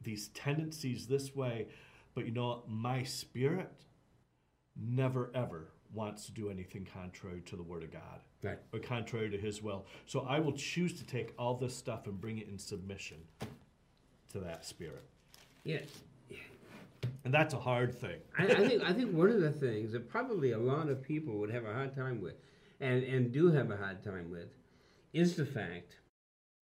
[0.02, 1.68] these tendencies this way,
[2.14, 3.72] but you know what, my spirit
[4.76, 8.58] never ever wants to do anything contrary to the Word of God Right.
[8.74, 9.86] or contrary to His will.
[10.08, 13.18] So I will choose to take all this stuff and bring it in submission
[14.34, 15.04] to that spirit,
[15.64, 15.80] Yeah.
[17.24, 18.20] and that's a hard thing.
[18.38, 21.36] I, I think I think one of the things that probably a lot of people
[21.38, 22.36] would have a hard time with,
[22.82, 24.50] and and do have a hard time with,
[25.14, 25.98] is the fact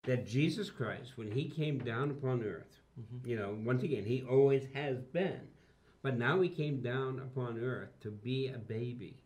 [0.05, 3.29] that Jesus Christ, when he came down upon earth, mm-hmm.
[3.29, 5.41] you know, once again, he always has been,
[6.03, 9.19] but now he came down upon earth to be a baby,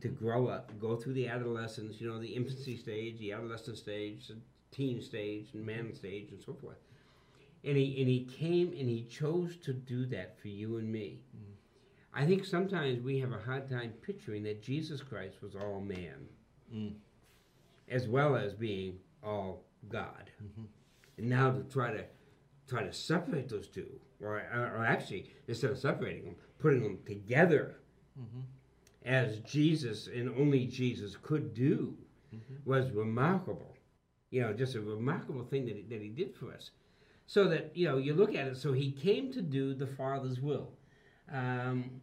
[0.00, 0.24] to mm-hmm.
[0.24, 4.36] grow up, go through the adolescence, you know, the infancy stage, the adolescent stage, the
[4.70, 5.94] teen stage, and man mm-hmm.
[5.94, 6.78] stage, and so forth.
[7.62, 11.20] And he and he came and he chose to do that for you and me.
[11.34, 11.54] Mm.
[12.12, 16.28] I think sometimes we have a hard time picturing that Jesus Christ was all man,
[16.74, 16.94] Mm.
[17.88, 20.30] As well as being all God.
[20.42, 20.64] Mm-hmm.
[21.18, 22.04] And now to try to
[22.66, 27.76] try to separate those two, or, or actually instead of separating them, putting them together,
[28.18, 28.40] mm-hmm.
[29.04, 31.94] as Jesus and only Jesus could do,
[32.34, 32.54] mm-hmm.
[32.64, 33.76] was remarkable.
[34.30, 36.70] You know, just a remarkable thing that he, that he did for us.
[37.26, 38.56] So that you know, you look at it.
[38.56, 40.70] So he came to do the Father's will.
[41.32, 42.00] Um,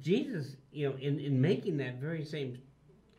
[0.00, 2.58] Jesus, you know, in, in making that very same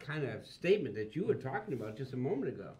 [0.05, 2.71] kind of statement that you were talking about just a moment ago,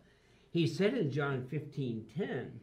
[0.52, 2.60] he said in John 15 10,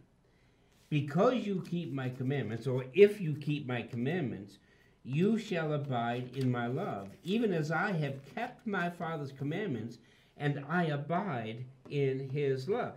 [0.91, 4.59] Because you keep my commandments, or if you keep my commandments,
[5.05, 9.99] you shall abide in my love, even as I have kept my Father's commandments,
[10.37, 12.93] and I abide in his love.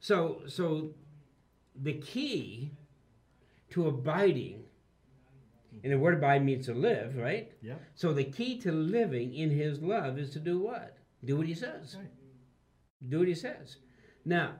[0.00, 0.90] So, so
[1.74, 2.70] the key
[3.70, 4.64] to abiding,
[5.82, 7.50] and the word abide means to live, right?
[7.62, 7.74] Yeah.
[7.94, 10.98] So the key to living in his love is to do what?
[11.24, 11.96] Do what he says.
[11.98, 12.10] Right.
[13.08, 13.76] Do what he says.
[14.24, 14.52] Now,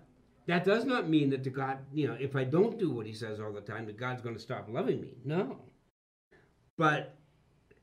[0.47, 3.15] that does not mean that the God, you know, if I don't do what he
[3.15, 5.15] says all the time, that God's going to stop loving me.
[5.25, 5.63] No.
[6.77, 7.17] But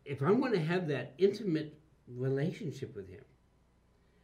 [0.06, 3.24] if I'm going to have that intimate relationship with him,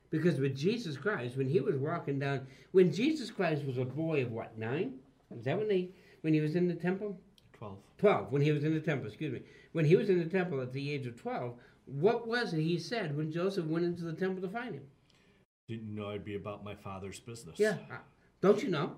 [0.10, 4.24] Because with Jesus Christ, when he was walking down, when Jesus Christ was a boy
[4.24, 5.00] of what, nine?
[5.36, 5.90] Is that when they
[6.22, 7.20] when he was in the temple?
[7.54, 7.78] 12.
[7.98, 9.42] 12, when he was in the temple, excuse me.
[9.72, 11.56] When he was in the temple at the age of 12,
[11.88, 14.84] what was it he said when Joseph went into the temple to find him?
[15.68, 17.60] Didn't know I'd be about my father's business.
[17.60, 17.78] Yeah.
[17.92, 17.98] uh,
[18.42, 18.96] Don't you know?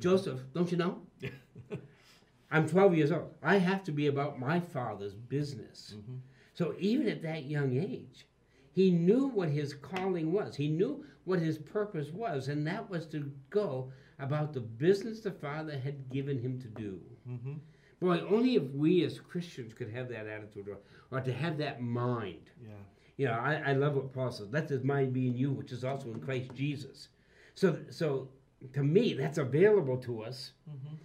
[0.00, 1.02] Joseph, don't you know?
[2.50, 3.32] I'm 12 years old.
[3.42, 5.94] I have to be about my father's business.
[5.96, 6.18] Mhm.
[6.52, 8.26] So even at that young age,
[8.72, 10.56] he knew what his calling was.
[10.56, 15.32] He knew what his purpose was, and that was to go about the business the
[15.32, 17.00] Father had given him to do.
[17.28, 17.58] Mhm.
[18.04, 20.76] Boy, only if we as Christians could have that attitude or,
[21.10, 22.50] or to have that mind.
[22.62, 22.68] Yeah.
[23.16, 24.48] You know, I, I love what Paul says.
[24.50, 27.08] Let this mind be in you, which is also in Christ Jesus.
[27.54, 28.28] So, so
[28.74, 30.52] to me, that's available to us.
[30.68, 30.98] Mhm.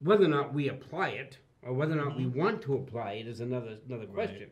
[0.00, 3.26] Whether or not we apply it or whether or not we want to apply it
[3.26, 4.14] is another another Right.
[4.14, 4.50] question.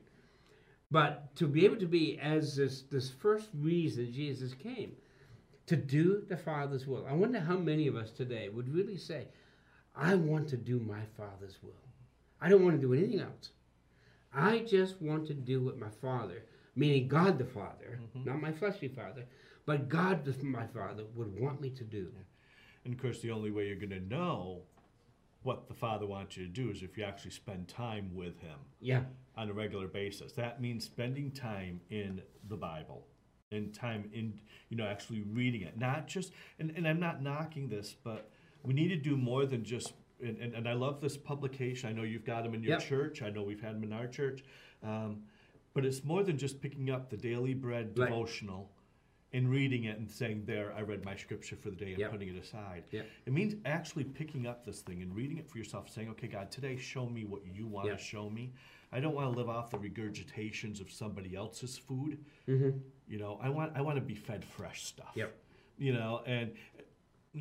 [0.91, 4.93] But to be able to be as this this first reason Jesus came,
[5.66, 7.05] to do the Father's will.
[7.07, 9.29] I wonder how many of us today would really say,
[9.97, 11.72] I want to do my Father's will.
[12.40, 13.51] I don't want to do anything else.
[14.34, 18.28] I just want to do what my Father, meaning God the Father, mm-hmm.
[18.28, 19.24] not my fleshly Father,
[19.66, 22.09] but God the, my Father would want me to do.
[22.84, 24.62] And of course, the only way you're going to know
[25.42, 28.59] what the Father wants you to do is if you actually spend time with Him
[28.80, 29.03] Yeah,
[29.36, 30.32] on a regular basis.
[30.32, 33.07] That means spending time in the Bible
[33.53, 35.78] and time in, you know, actually reading it.
[35.78, 38.30] Not just, and, and I'm not knocking this, but
[38.64, 39.92] we need to do more than just,
[40.22, 41.88] and, and, and I love this publication.
[41.88, 42.88] I know you've got them in your Yep.
[42.88, 43.22] church.
[43.22, 44.42] I know we've had them in our church.
[44.82, 45.22] Um,
[45.74, 48.08] but it's more than just picking up the daily bread Right.
[48.08, 48.70] devotional
[49.32, 52.10] and reading it and saying, There, I read my scripture for the day and Yep.
[52.12, 52.84] putting it aside.
[52.92, 53.06] Yep.
[53.26, 56.50] It means actually picking up this thing and reading it for yourself, saying, Okay, God,
[56.50, 58.52] today show me what you want to show me.
[58.92, 62.24] I don't want to live off the regurgitations of somebody else's food.
[62.48, 62.78] mm-hmm.
[63.08, 65.12] You know, I want I want to be fed fresh stuff.
[65.16, 65.34] Yep.
[65.76, 66.52] You know, and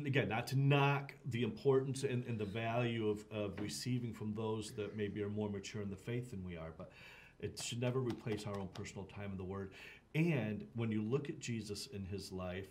[0.06, 4.72] again, not to knock the importance and, and the value of, of receiving from those
[4.72, 6.90] that maybe are more mature in the faith than we are, but
[7.40, 9.72] it should never replace our own personal time in the Word.
[10.14, 12.68] And when you look at Jesus in his life,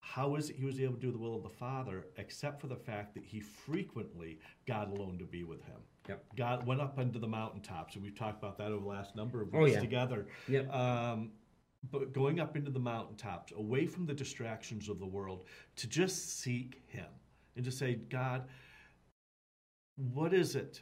[0.00, 2.66] how is it he was able to do the will of the Father, except for
[2.68, 5.76] the fact that he frequently got alone to be with him?
[6.08, 6.24] Yep.
[6.36, 9.42] God went up into the mountaintops, and we've talked about that over the last number
[9.42, 9.80] of Oh, weeks yeah.
[9.80, 10.26] together.
[10.48, 10.74] Yep.
[10.74, 11.32] Um,
[11.90, 15.44] but going up into the mountaintops, away from the distractions of the world,
[15.76, 17.06] to just seek Him
[17.56, 18.44] and to say, God,
[19.96, 20.80] what is it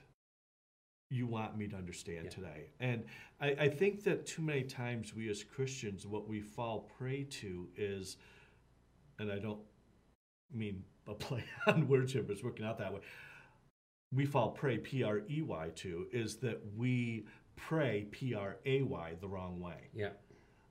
[1.11, 2.31] you want me to understand Yeah.
[2.31, 2.71] today?
[2.81, 3.05] And
[3.41, 7.69] I, I think that too many times we as Christians, what we fall prey to
[7.77, 8.17] is,
[9.19, 9.61] and I don't
[10.53, 13.01] mean a play on words here, but it's working out that way.
[14.13, 17.27] We fall prey, P R E Y, to, is that we
[17.57, 19.91] pray, P R A Y, the wrong way.
[19.95, 20.11] Yeah.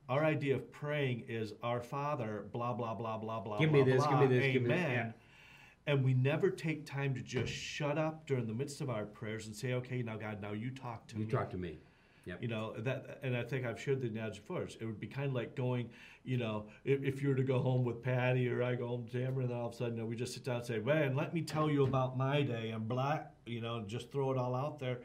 [0.08, 3.92] Our idea of praying is our Father, blah, blah, blah, blah, blah, Give me blah,
[3.94, 4.90] this, give blah, me this, give me this, amen.
[5.86, 5.92] yeah.
[5.92, 9.46] And we never take time to just shut up during the midst of our prayers
[9.46, 11.26] and say, okay, now God, now you talk to You me.
[11.26, 11.78] You talk to me.
[12.26, 12.42] Yep.
[12.42, 14.62] You know that, and I think I've shared the analogy before.
[14.62, 15.88] It would be kind of like going,
[16.24, 19.04] you know, if, if you were to go home with Patty or I go home
[19.04, 20.66] with Tamara, and then all of a sudden you know, we just sit down and
[20.66, 24.30] say, "Man, let me tell you about my day," and blah, you know, just throw
[24.30, 24.98] it all out there.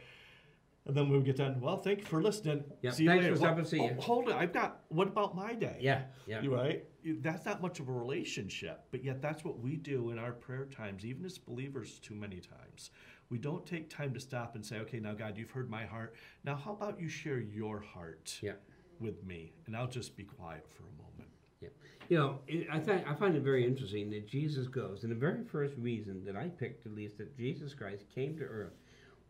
[0.86, 1.61] And then we would get done.
[1.61, 2.63] Well, thank you for listening.
[2.91, 3.36] See you thanks later.
[3.36, 4.01] for Well, stopping, see oh.
[4.01, 4.36] Hold it.
[4.36, 4.81] I've got.
[4.89, 5.77] What about my day?
[5.79, 6.01] Yeah.
[6.27, 6.41] Yeah.
[6.41, 6.84] You right?
[7.21, 10.65] That's not much of a relationship, but yet that's what we do in our prayer
[10.65, 12.91] times, even as believers, too many times.
[13.29, 16.15] We don't take time to stop and say, okay, now, God, you've heard my heart.
[16.43, 18.53] Now, how about you share your heart Yeah.
[18.99, 19.53] with me?
[19.65, 21.29] And I'll just be quiet for a moment.
[21.61, 21.69] Yeah.
[22.09, 25.15] You know, it, I think I find it very interesting that Jesus goes, and the
[25.15, 28.73] very first reason that I picked, at least, that Jesus Christ came to earth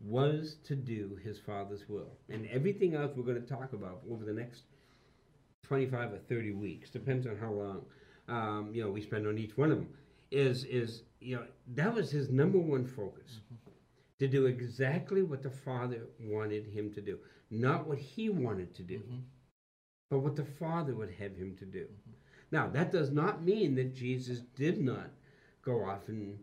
[0.00, 2.12] was to do his Father's will.
[2.28, 4.62] And everything else we're going to talk about over the next
[5.64, 7.82] 25 or 30 weeks, depends on how long,
[8.28, 9.88] um, you know, we spend on each one of them,
[10.30, 13.40] is, is, you know, that was his number one focus.
[13.44, 13.70] Mm-hmm.
[14.20, 17.18] To do exactly what the Father wanted him to do.
[17.50, 19.18] Not what he wanted to do, mm-hmm.
[20.08, 21.80] but what the Father would have him to do.
[21.80, 22.12] Mm-hmm.
[22.52, 25.10] Now, that does not mean that Jesus did not
[25.62, 26.38] go off and,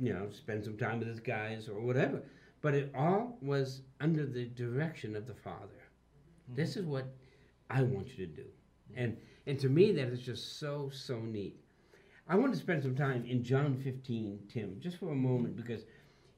[0.00, 2.22] you know, spend some time with his guys or whatever.
[2.64, 5.82] But it all was under the direction of the Father.
[6.46, 6.54] Mm-hmm.
[6.54, 7.14] This is what
[7.68, 8.46] I want you to do.
[8.96, 11.60] And and to me that is just so, so neat.
[12.26, 15.62] I want to spend some time in John 15, Tim, just for a moment, mm-hmm.
[15.62, 15.84] because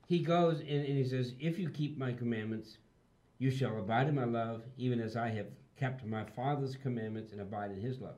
[0.09, 2.79] he goes and, and he says, If you keep my commandments,
[3.39, 5.47] you shall abide in my love, even as I have
[5.77, 8.16] kept my Father's commandments and abide in his love.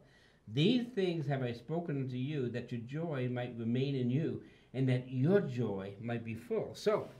[0.50, 4.40] These things have I spoken unto you, that your joy might remain in you,
[4.72, 6.74] and that your joy might be full.
[6.74, 7.10] So,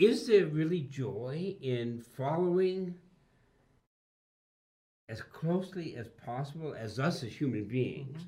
[0.00, 2.94] is there really joy in following
[5.10, 8.26] as closely as possible as us as human beings,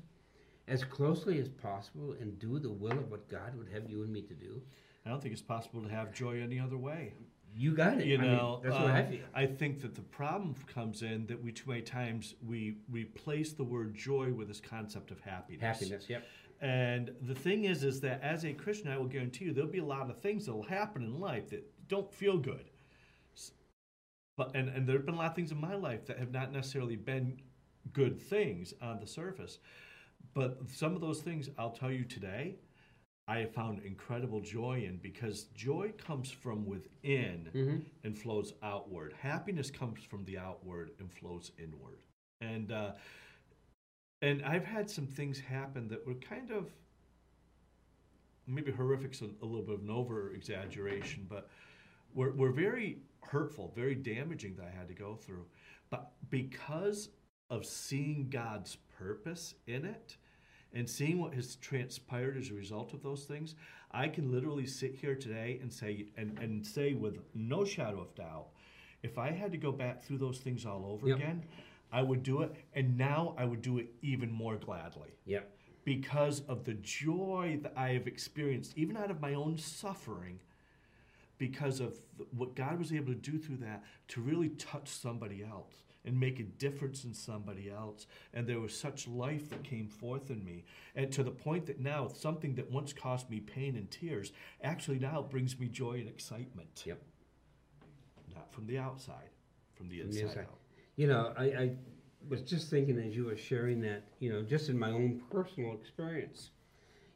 [0.67, 4.13] as closely as possible and do the will of what God would have you and
[4.13, 4.61] me to do.
[5.05, 7.13] I don't think it's possible to have joy any other way.
[7.55, 8.05] You got it.
[8.05, 9.19] You I mean, know, that's what I um, feel.
[9.33, 13.63] I think that the problem comes in that we too many times we replace the
[13.63, 15.61] word joy with this concept of happiness.
[15.61, 16.25] Happiness, yep.
[16.63, 19.79] And the thing is, is that as a Christian, I will guarantee you there'll be
[19.79, 22.69] a lot of things that will happen in life that don't feel good.
[24.37, 26.31] But and, and there have been a lot of things in my life that have
[26.31, 27.39] not necessarily been
[27.91, 29.59] good things on the surface.
[30.33, 32.55] But some of those things I'll tell you today,
[33.27, 37.77] I have found incredible joy in because joy comes from within Mm-hmm.
[38.05, 39.13] and flows outward.
[39.19, 41.99] Happiness comes from the outward and flows inward.
[42.41, 42.93] And uh,
[44.23, 46.71] and I've had some things happen that were kind of
[48.47, 51.49] maybe horrific's a, a little bit of an over exaggeration, but
[52.13, 55.45] were, were very hurtful, very damaging that I had to go through.
[55.89, 57.09] But because
[57.49, 60.15] of seeing God's purpose in it
[60.73, 63.55] and seeing what has transpired as a result of those things,
[63.91, 68.15] I can literally sit here today and say and, and say with no shadow of
[68.15, 68.47] doubt,
[69.03, 71.17] if I had to go back through those things all over Yep.
[71.17, 71.43] again,
[71.93, 75.55] I would do it, and now I would do it even more gladly Yep.
[75.85, 80.39] because of the joy that I have experienced, even out of my own suffering,
[81.37, 81.99] because of
[82.31, 86.39] what God was able to do through that to really touch somebody else and make
[86.39, 88.07] a difference in somebody else.
[88.33, 90.65] And there was such life that came forth in me.
[90.95, 94.31] And to the point that now something that once caused me pain and tears
[94.63, 96.83] actually now brings me joy and excitement.
[96.85, 97.01] Yep.
[98.35, 99.29] Not from the outside,
[99.75, 100.45] from the From the inside inside.
[100.51, 100.59] out.
[100.95, 101.71] You know, I, I
[102.29, 105.73] was just thinking as you were sharing that, you know, just in my own personal
[105.73, 106.51] experience,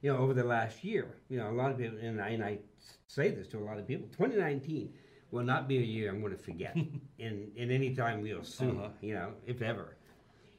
[0.02, 2.44] you know, over the last year, you know, a lot of people, and I, and
[2.44, 2.60] I
[3.08, 4.94] say this to a lot of people, 2019
[5.32, 6.76] will not be a year I'm going to forget
[7.20, 8.90] in, in any time real soon, Uh-huh.
[9.02, 9.96] you know, if ever.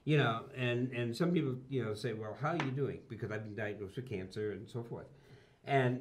[0.04, 3.00] You know, and, and some people, you know, say, well, how are you doing?
[3.10, 5.06] Because I've been diagnosed with cancer and so forth.
[5.64, 6.00] And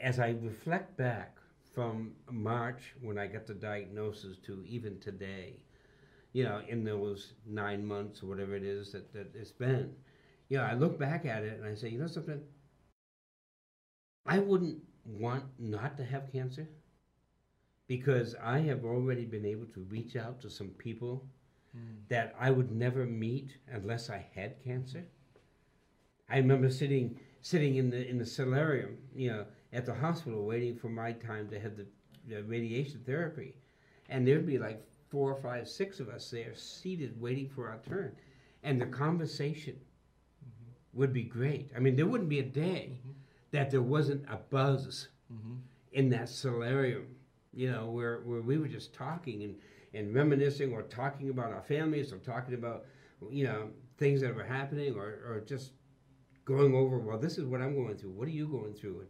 [0.00, 1.38] as I reflect back
[1.74, 5.56] from March when I got the diagnosis to even today,
[6.38, 9.92] you know, in those nine months or whatever it is that, that it's been,
[10.48, 12.40] you know, I look back at it and I say, you know something?
[14.24, 16.68] I wouldn't want not to have cancer
[17.88, 21.26] because I have already been able to reach out to some people
[21.72, 21.96] hmm.
[22.08, 25.06] that I would never meet unless I had cancer.
[26.30, 30.76] I remember sitting sitting in the in the solarium, you know, at the hospital waiting
[30.76, 31.86] for my time to have the,
[32.28, 33.56] the radiation therapy,
[34.08, 38.12] and there'd be like four, five, six of us there seated waiting for our turn,
[38.62, 40.98] and the conversation mm-hmm.
[40.98, 41.70] would be great.
[41.76, 43.12] I mean, there wouldn't be a day mm-hmm.
[43.52, 45.54] that there wasn't a buzz mm-hmm.
[45.92, 47.06] in that solarium,
[47.52, 49.56] you know, where, where we were just talking and,
[49.94, 52.84] and reminiscing or talking about our families or talking about,
[53.30, 55.72] you know, things that were happening or, or just
[56.44, 58.10] going over, well, this is what I'm going through.
[58.10, 59.04] What are you going through?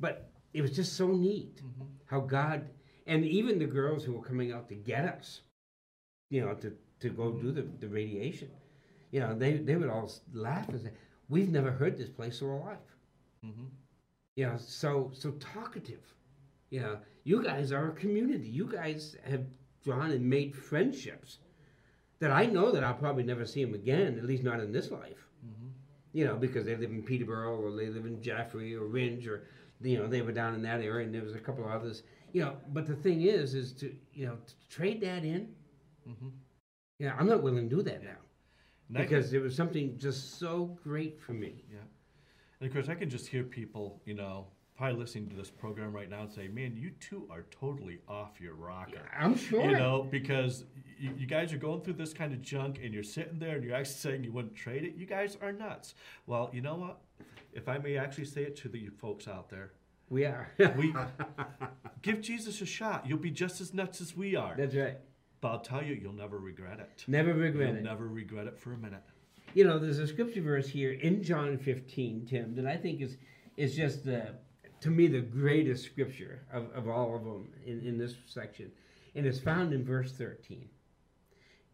[0.00, 1.60] But it was just so neat
[2.06, 2.68] how God,
[3.08, 5.40] and even the girls who were coming out to get us,
[6.30, 8.50] you know, to, to go do the, the radiation,
[9.10, 10.92] you know, they, they would all laugh and say,
[11.28, 12.76] we've never heard this place so alive.
[13.44, 13.64] Mm-hmm.
[14.36, 16.04] You know, so, so talkative.
[16.70, 18.46] You know, you guys are a community.
[18.46, 19.44] You guys have
[19.82, 21.38] drawn and made friendships
[22.20, 24.90] that I know that I'll probably never see them again, at least not in this
[24.90, 25.28] life.
[26.12, 29.46] You know, because they live in Peterborough or they live in Jaffrey or Rindge or,
[29.80, 32.02] you know, they were down in that area and there was a couple of others.
[32.32, 35.54] You know, but the thing is, is to, you know, to trade that in.
[36.08, 36.32] Mhm.
[36.98, 38.16] Yeah, I'm not willing to do that now
[38.88, 41.64] And can- because it was something just so great for me.
[41.70, 41.78] Yeah.
[42.60, 45.92] And of course, I can just hear people, you know, probably listening to this program
[45.92, 49.08] right now and say, man, you two are totally off your rocker.
[49.16, 49.64] I'm sure.
[49.64, 50.64] You know, because
[50.98, 53.64] you, you guys are going through this kind of junk and you're sitting there and
[53.64, 54.94] you're actually saying you wouldn't trade it.
[54.94, 55.94] You guys are nuts.
[56.26, 57.00] Well, you know what?
[57.52, 59.72] If I may actually say it to the folks out there,
[60.10, 60.50] we are.
[60.76, 60.94] we
[62.02, 63.04] give Jesus a shot.
[63.06, 64.54] You'll be just as nuts as we are.
[64.56, 64.96] That's right.
[65.40, 67.04] But I'll tell you, you'll never regret it.
[67.06, 67.82] Never regret You'll it.
[67.84, 69.02] never regret it for a minute.
[69.54, 73.16] You know, there's a scripture verse here in John 15, Tim, that I think is
[73.56, 74.34] is just the,
[74.80, 78.70] to me, the greatest scripture of, of all of them in, in this section.
[79.16, 80.68] And it's found in verse 13.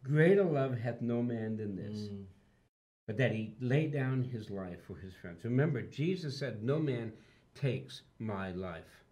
[0.03, 2.25] Greater love hath no man than this, Mm.
[3.07, 5.45] but that he lay down his life for his friends.
[5.45, 7.13] Remember, Jesus said, No man
[7.55, 9.05] takes my life,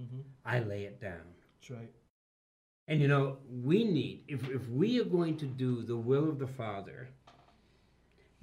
[0.00, 0.24] Mhm.
[0.44, 1.34] I lay it down.
[1.54, 1.92] That's right.
[2.88, 6.38] And you know, we need, if, if we are going to do the will of
[6.38, 7.08] the Father,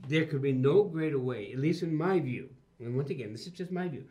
[0.08, 2.50] there could be no greater way, at least in my view,
[2.80, 4.06] and once again, this is just my view,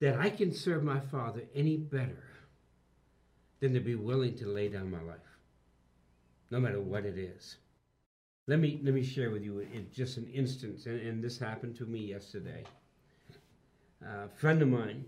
[0.00, 2.22] that I can serve my Father any better
[3.60, 5.38] than to be willing to lay down my life.
[6.50, 7.56] no matter what it is.
[8.46, 11.76] Let me let me share with you in just an instance, and, and this happened
[11.76, 12.64] to me yesterday.
[14.04, 15.04] A friend of mine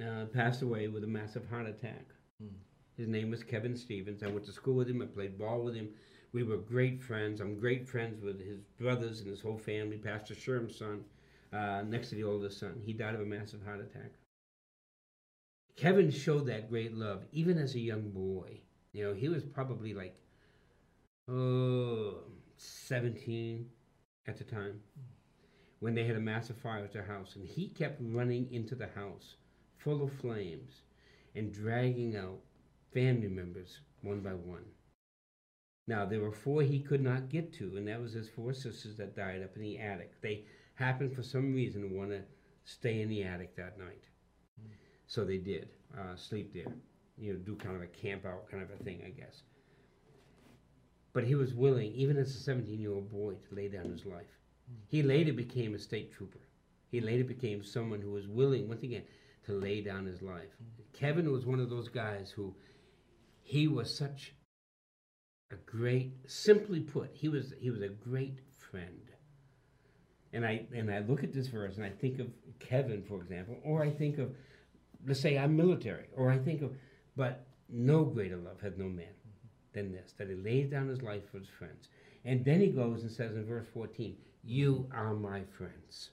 [0.00, 2.06] uh, passed away with a massive heart attack.
[2.40, 2.54] Hmm.
[2.96, 4.22] His name was Kevin Stevens.
[4.22, 5.02] I went to school with him.
[5.02, 5.90] I played ball with him.
[6.32, 7.40] We were great friends.
[7.40, 9.96] I'm great friends with his brothers and his whole family.
[9.96, 11.04] Pastor Sherm's son,
[11.52, 14.12] uh, next to the oldest son, he died of a massive heart attack.
[15.76, 18.60] Kevin showed that great love even as a young boy.
[18.92, 20.16] You know, he was probably like,
[21.28, 22.20] oh,
[22.56, 23.66] 17
[24.26, 24.80] at the time
[25.80, 27.36] when they had a massive fire at their house.
[27.36, 29.36] And he kept running into the house
[29.78, 30.82] full of flames
[31.34, 32.40] and dragging out
[32.92, 34.64] family members one by one.
[35.88, 38.96] Now, there were four he could not get to, and that was his four sisters
[38.96, 40.20] that died up in the attic.
[40.20, 42.22] They happened for some reason to want to
[42.64, 44.02] stay in the attic that night.
[45.06, 46.72] So they did, uh, sleep there.
[47.16, 49.42] You know, do kind of a camp out kind of a thing, I guess.
[51.12, 54.04] But he was willing, even as a 17 year old boy, to lay down his
[54.04, 54.38] life.
[54.88, 56.40] He later became a state trooper.
[56.90, 59.02] He later became someone who was willing, once again,
[59.44, 60.50] to lay down his life.
[60.92, 62.54] Kevin was one of those guys who
[63.42, 64.34] he was such
[65.52, 68.40] a great simply put, he was he was a great
[68.70, 69.10] friend.
[70.32, 73.56] And I and I look at this verse and I think of Kevin, for example,
[73.64, 74.34] or I think of
[75.06, 76.72] let's say I'm military, or I think of
[77.16, 79.14] but no greater love had no man
[79.72, 81.88] than this, that he laid down his life for his friends.
[82.24, 84.16] And then he goes and says in verse 14,
[84.46, 86.10] You are my friends.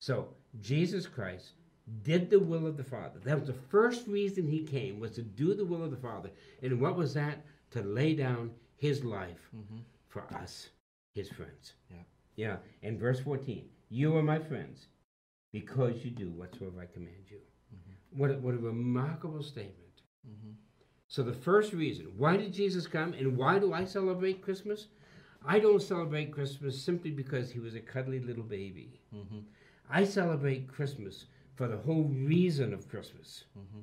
[0.00, 0.28] So
[0.60, 1.52] Jesus Christ
[2.04, 3.18] did the will of the Father.
[3.24, 6.30] That was the first reason he came, was to do the will of the Father.
[6.62, 7.44] And what was that?
[7.72, 9.78] To lay down his life Mm-hmm.
[10.08, 10.68] for us,
[11.14, 11.72] his friends.
[11.90, 11.96] Yeah.
[12.36, 12.56] Yeah.
[12.82, 14.86] And verse 14, You are my friends
[15.52, 17.38] because you do whatsoever I command you.
[18.14, 20.02] What, a, what a remarkable statement.
[20.28, 20.52] Mm-hmm.
[21.08, 24.86] So, the first reason, why did Jesus come and why do I celebrate Christmas?
[25.46, 29.00] I don't celebrate Christmas simply because he was a cuddly little baby.
[29.14, 29.38] Mm-hmm.
[29.90, 33.44] I celebrate Christmas for the whole reason of Christmas.
[33.58, 33.80] Mm-hmm.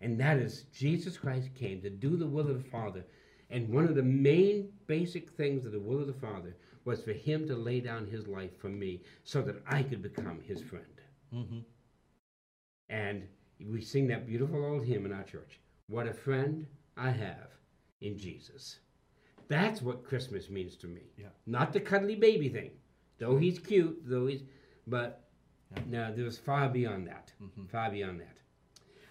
[0.00, 3.04] And that is Jesus Christ came to do the will of the Father.
[3.50, 7.12] And one of the main basic things of the will of the Father was for
[7.12, 10.84] him to lay down his life for me so that I could become his friend.
[11.34, 11.58] Mm-hmm.
[12.88, 13.22] And
[13.68, 17.50] we sing that beautiful old hymn in our church What a friend I have
[18.00, 18.78] in Jesus.
[19.50, 21.02] That's what Christmas means to me.
[21.18, 21.26] Yeah.
[21.44, 22.70] Not the cuddly baby thing.
[23.18, 24.44] Though he's cute, though he's,
[24.86, 25.28] but
[25.76, 25.82] Yeah.
[25.88, 27.32] no, there's far beyond that.
[27.42, 27.68] Mhm.
[27.68, 28.36] Far beyond that.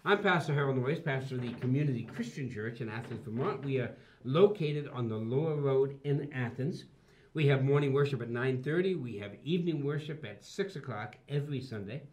[0.05, 3.65] I'm Pastor Harold Noyes, pastor of the Community Christian Church in Athens, Vermont.
[3.65, 6.85] We are located on the Lower Road in Athens.
[7.33, 8.95] We have morning worship at 9:30.
[8.95, 12.03] We have evening worship at 6 o'clock every Sunday.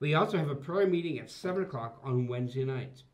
[0.00, 3.04] We also have a prayer meeting at 7 o'clock on Wednesday nights.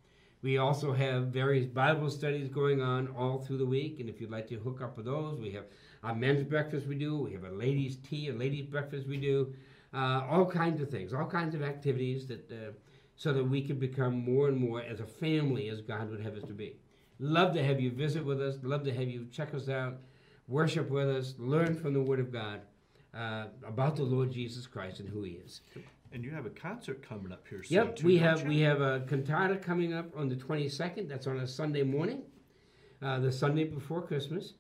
[0.42, 4.30] We also have various Bible studies going on all through the week, and if you'd
[4.30, 5.64] like to hook up with those, we have
[6.02, 9.54] our men's breakfast we do, we have a ladies' tea, a ladies' breakfast we do,
[9.94, 12.72] uh, all kinds of things, all kinds of activities that uh,
[13.14, 16.34] so that we can become more and more as a family as God would have
[16.34, 16.76] us to be.
[17.20, 18.56] Love to have you visit with us.
[18.62, 19.98] Love to have you check us out,
[20.48, 22.62] worship with us, learn from the Word of God
[23.14, 25.60] uh, about the Lord Jesus Christ and who He is.
[26.12, 27.76] And you have a concert coming up here soon.
[27.76, 28.48] Yep, too, we have you?
[28.48, 31.08] we have a cantata coming up on the 22nd.
[31.08, 32.22] That's on a Sunday morning,
[33.00, 34.54] uh, the Sunday before Christmas.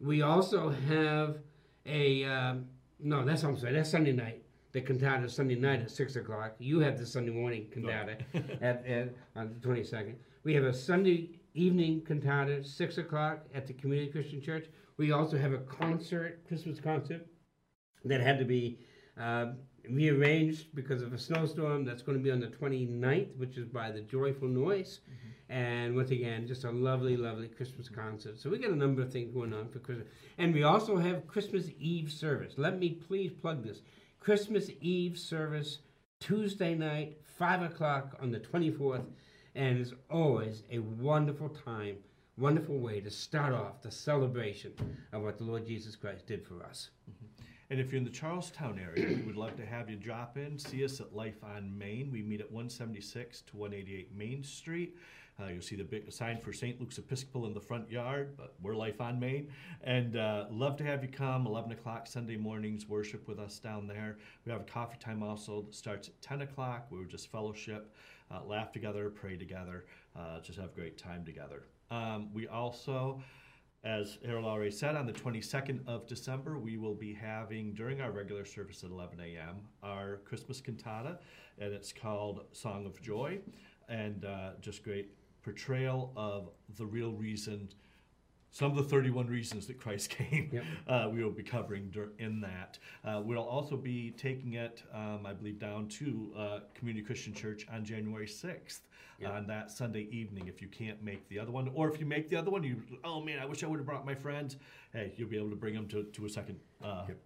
[0.00, 1.38] We also have
[1.86, 2.66] a um,
[3.00, 4.42] no, that's I'm sorry, that's Sunday night.
[4.72, 6.54] The cantata Sunday night at six o'clock.
[6.58, 8.18] You have the Sunday morning cantata
[8.60, 10.14] at, at on the 22nd.
[10.44, 14.66] We have a Sunday evening cantata six o'clock at the Community Christian Church.
[14.98, 17.26] We also have a concert, Christmas concert,
[18.04, 18.78] that had to be
[19.18, 19.52] uh,
[19.90, 21.84] rearranged because of a snowstorm.
[21.84, 25.00] That's going to be on the 29th, which is by the Joyful Noise.
[25.04, 25.52] Mm-hmm.
[25.52, 28.38] And once again, just a lovely, lovely Christmas concert.
[28.38, 30.08] So we got a number of things going on for Christmas.
[30.36, 32.54] And we also have Christmas Eve service.
[32.56, 33.80] Let me please plug this.
[34.20, 35.78] Christmas Eve service,
[36.20, 39.06] Tuesday night, 5 o'clock on the 24th.
[39.54, 41.96] And it's always a wonderful time,
[42.36, 44.72] wonderful way to start off the celebration
[45.12, 46.90] of what the Lord Jesus Christ did for us.
[47.10, 47.37] Mm-hmm.
[47.70, 50.58] And if you're in the Charlestown area, we would love to have you drop in,
[50.58, 52.10] see us at Life on Main.
[52.10, 54.96] We meet at 176 to 188 Main Street.
[55.38, 56.80] Uh, you'll see the big sign for St.
[56.80, 59.50] Luke's Episcopal in the front yard, but we're Life on Main.
[59.84, 61.46] And uh, love to have you come.
[61.46, 64.16] 11 o'clock Sunday mornings, worship with us down there.
[64.46, 66.86] We have a coffee time also that starts at 10 o'clock.
[66.90, 67.94] We would just fellowship,
[68.30, 69.84] uh, laugh together, pray together,
[70.18, 71.64] uh, just have a great time together.
[71.90, 73.22] Um, we also
[73.84, 78.10] as Harold already said, on the 22nd of December, we will be having, during our
[78.10, 81.18] regular service at 11 a.m., our Christmas cantata,
[81.58, 83.38] and it's called Song of Joy,
[83.88, 87.68] and uh, just great portrayal of the real reason
[88.50, 90.50] some of the 31 reasons that Christ came.
[90.52, 90.64] Yep.
[90.86, 92.78] Uh, we will be covering in that.
[93.04, 97.66] Uh, we'll also be taking it, um, I believe, down to uh, Community Christian Church
[97.72, 98.80] on January 6th.
[99.20, 99.32] Yep.
[99.32, 102.28] On that Sunday evening, if you can't make the other one, or if you make
[102.28, 104.56] the other one, you oh man, I wish I would have brought my friends.
[104.92, 107.18] Hey, you'll be able to bring them to, to a second uh, Yep.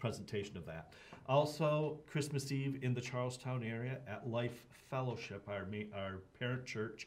[0.00, 0.92] presentation of that.
[1.28, 7.06] Also, Christmas Eve in the Charlestown area at Life Fellowship, our our parent church.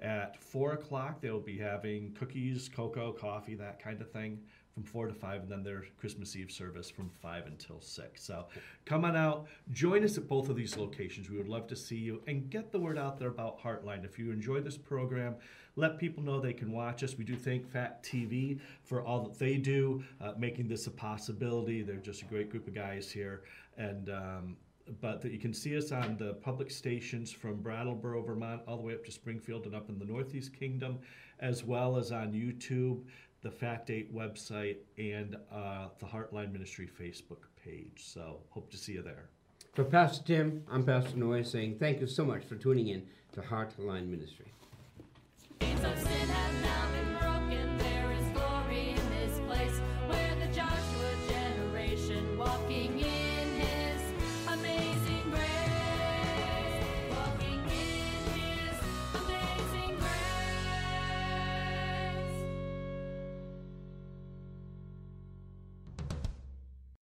[0.00, 4.38] At four o'clock, they'll be having cookies, cocoa, coffee, that kind of thing,
[4.74, 8.22] from four to five, and then their Christmas Eve service from five until six.
[8.22, 8.46] So,
[8.84, 11.30] come on out, join us at both of these locations.
[11.30, 14.04] We would love to see you and get the word out there about Heartline.
[14.04, 15.36] If you enjoy this program,
[15.76, 17.16] let people know they can watch us.
[17.16, 21.82] We do thank FACT TV for all that they do, uh, making this a possibility.
[21.82, 23.44] They're just a great group of guys here,
[23.78, 24.56] and um,
[25.00, 28.82] but that you can see us on the public stations from Brattleboro, Vermont, all the
[28.82, 30.98] way up to Springfield and up in the Northeast Kingdom,
[31.40, 33.02] as well as on YouTube,
[33.42, 38.02] the Fact 8 website, and uh, the Heartline Ministry Facebook page.
[38.04, 39.28] So hope to see you there.
[39.74, 43.42] For Pastor Tim, I'm Pastor Noyes saying thank you so much for tuning in to
[43.42, 44.46] Heartline Ministry.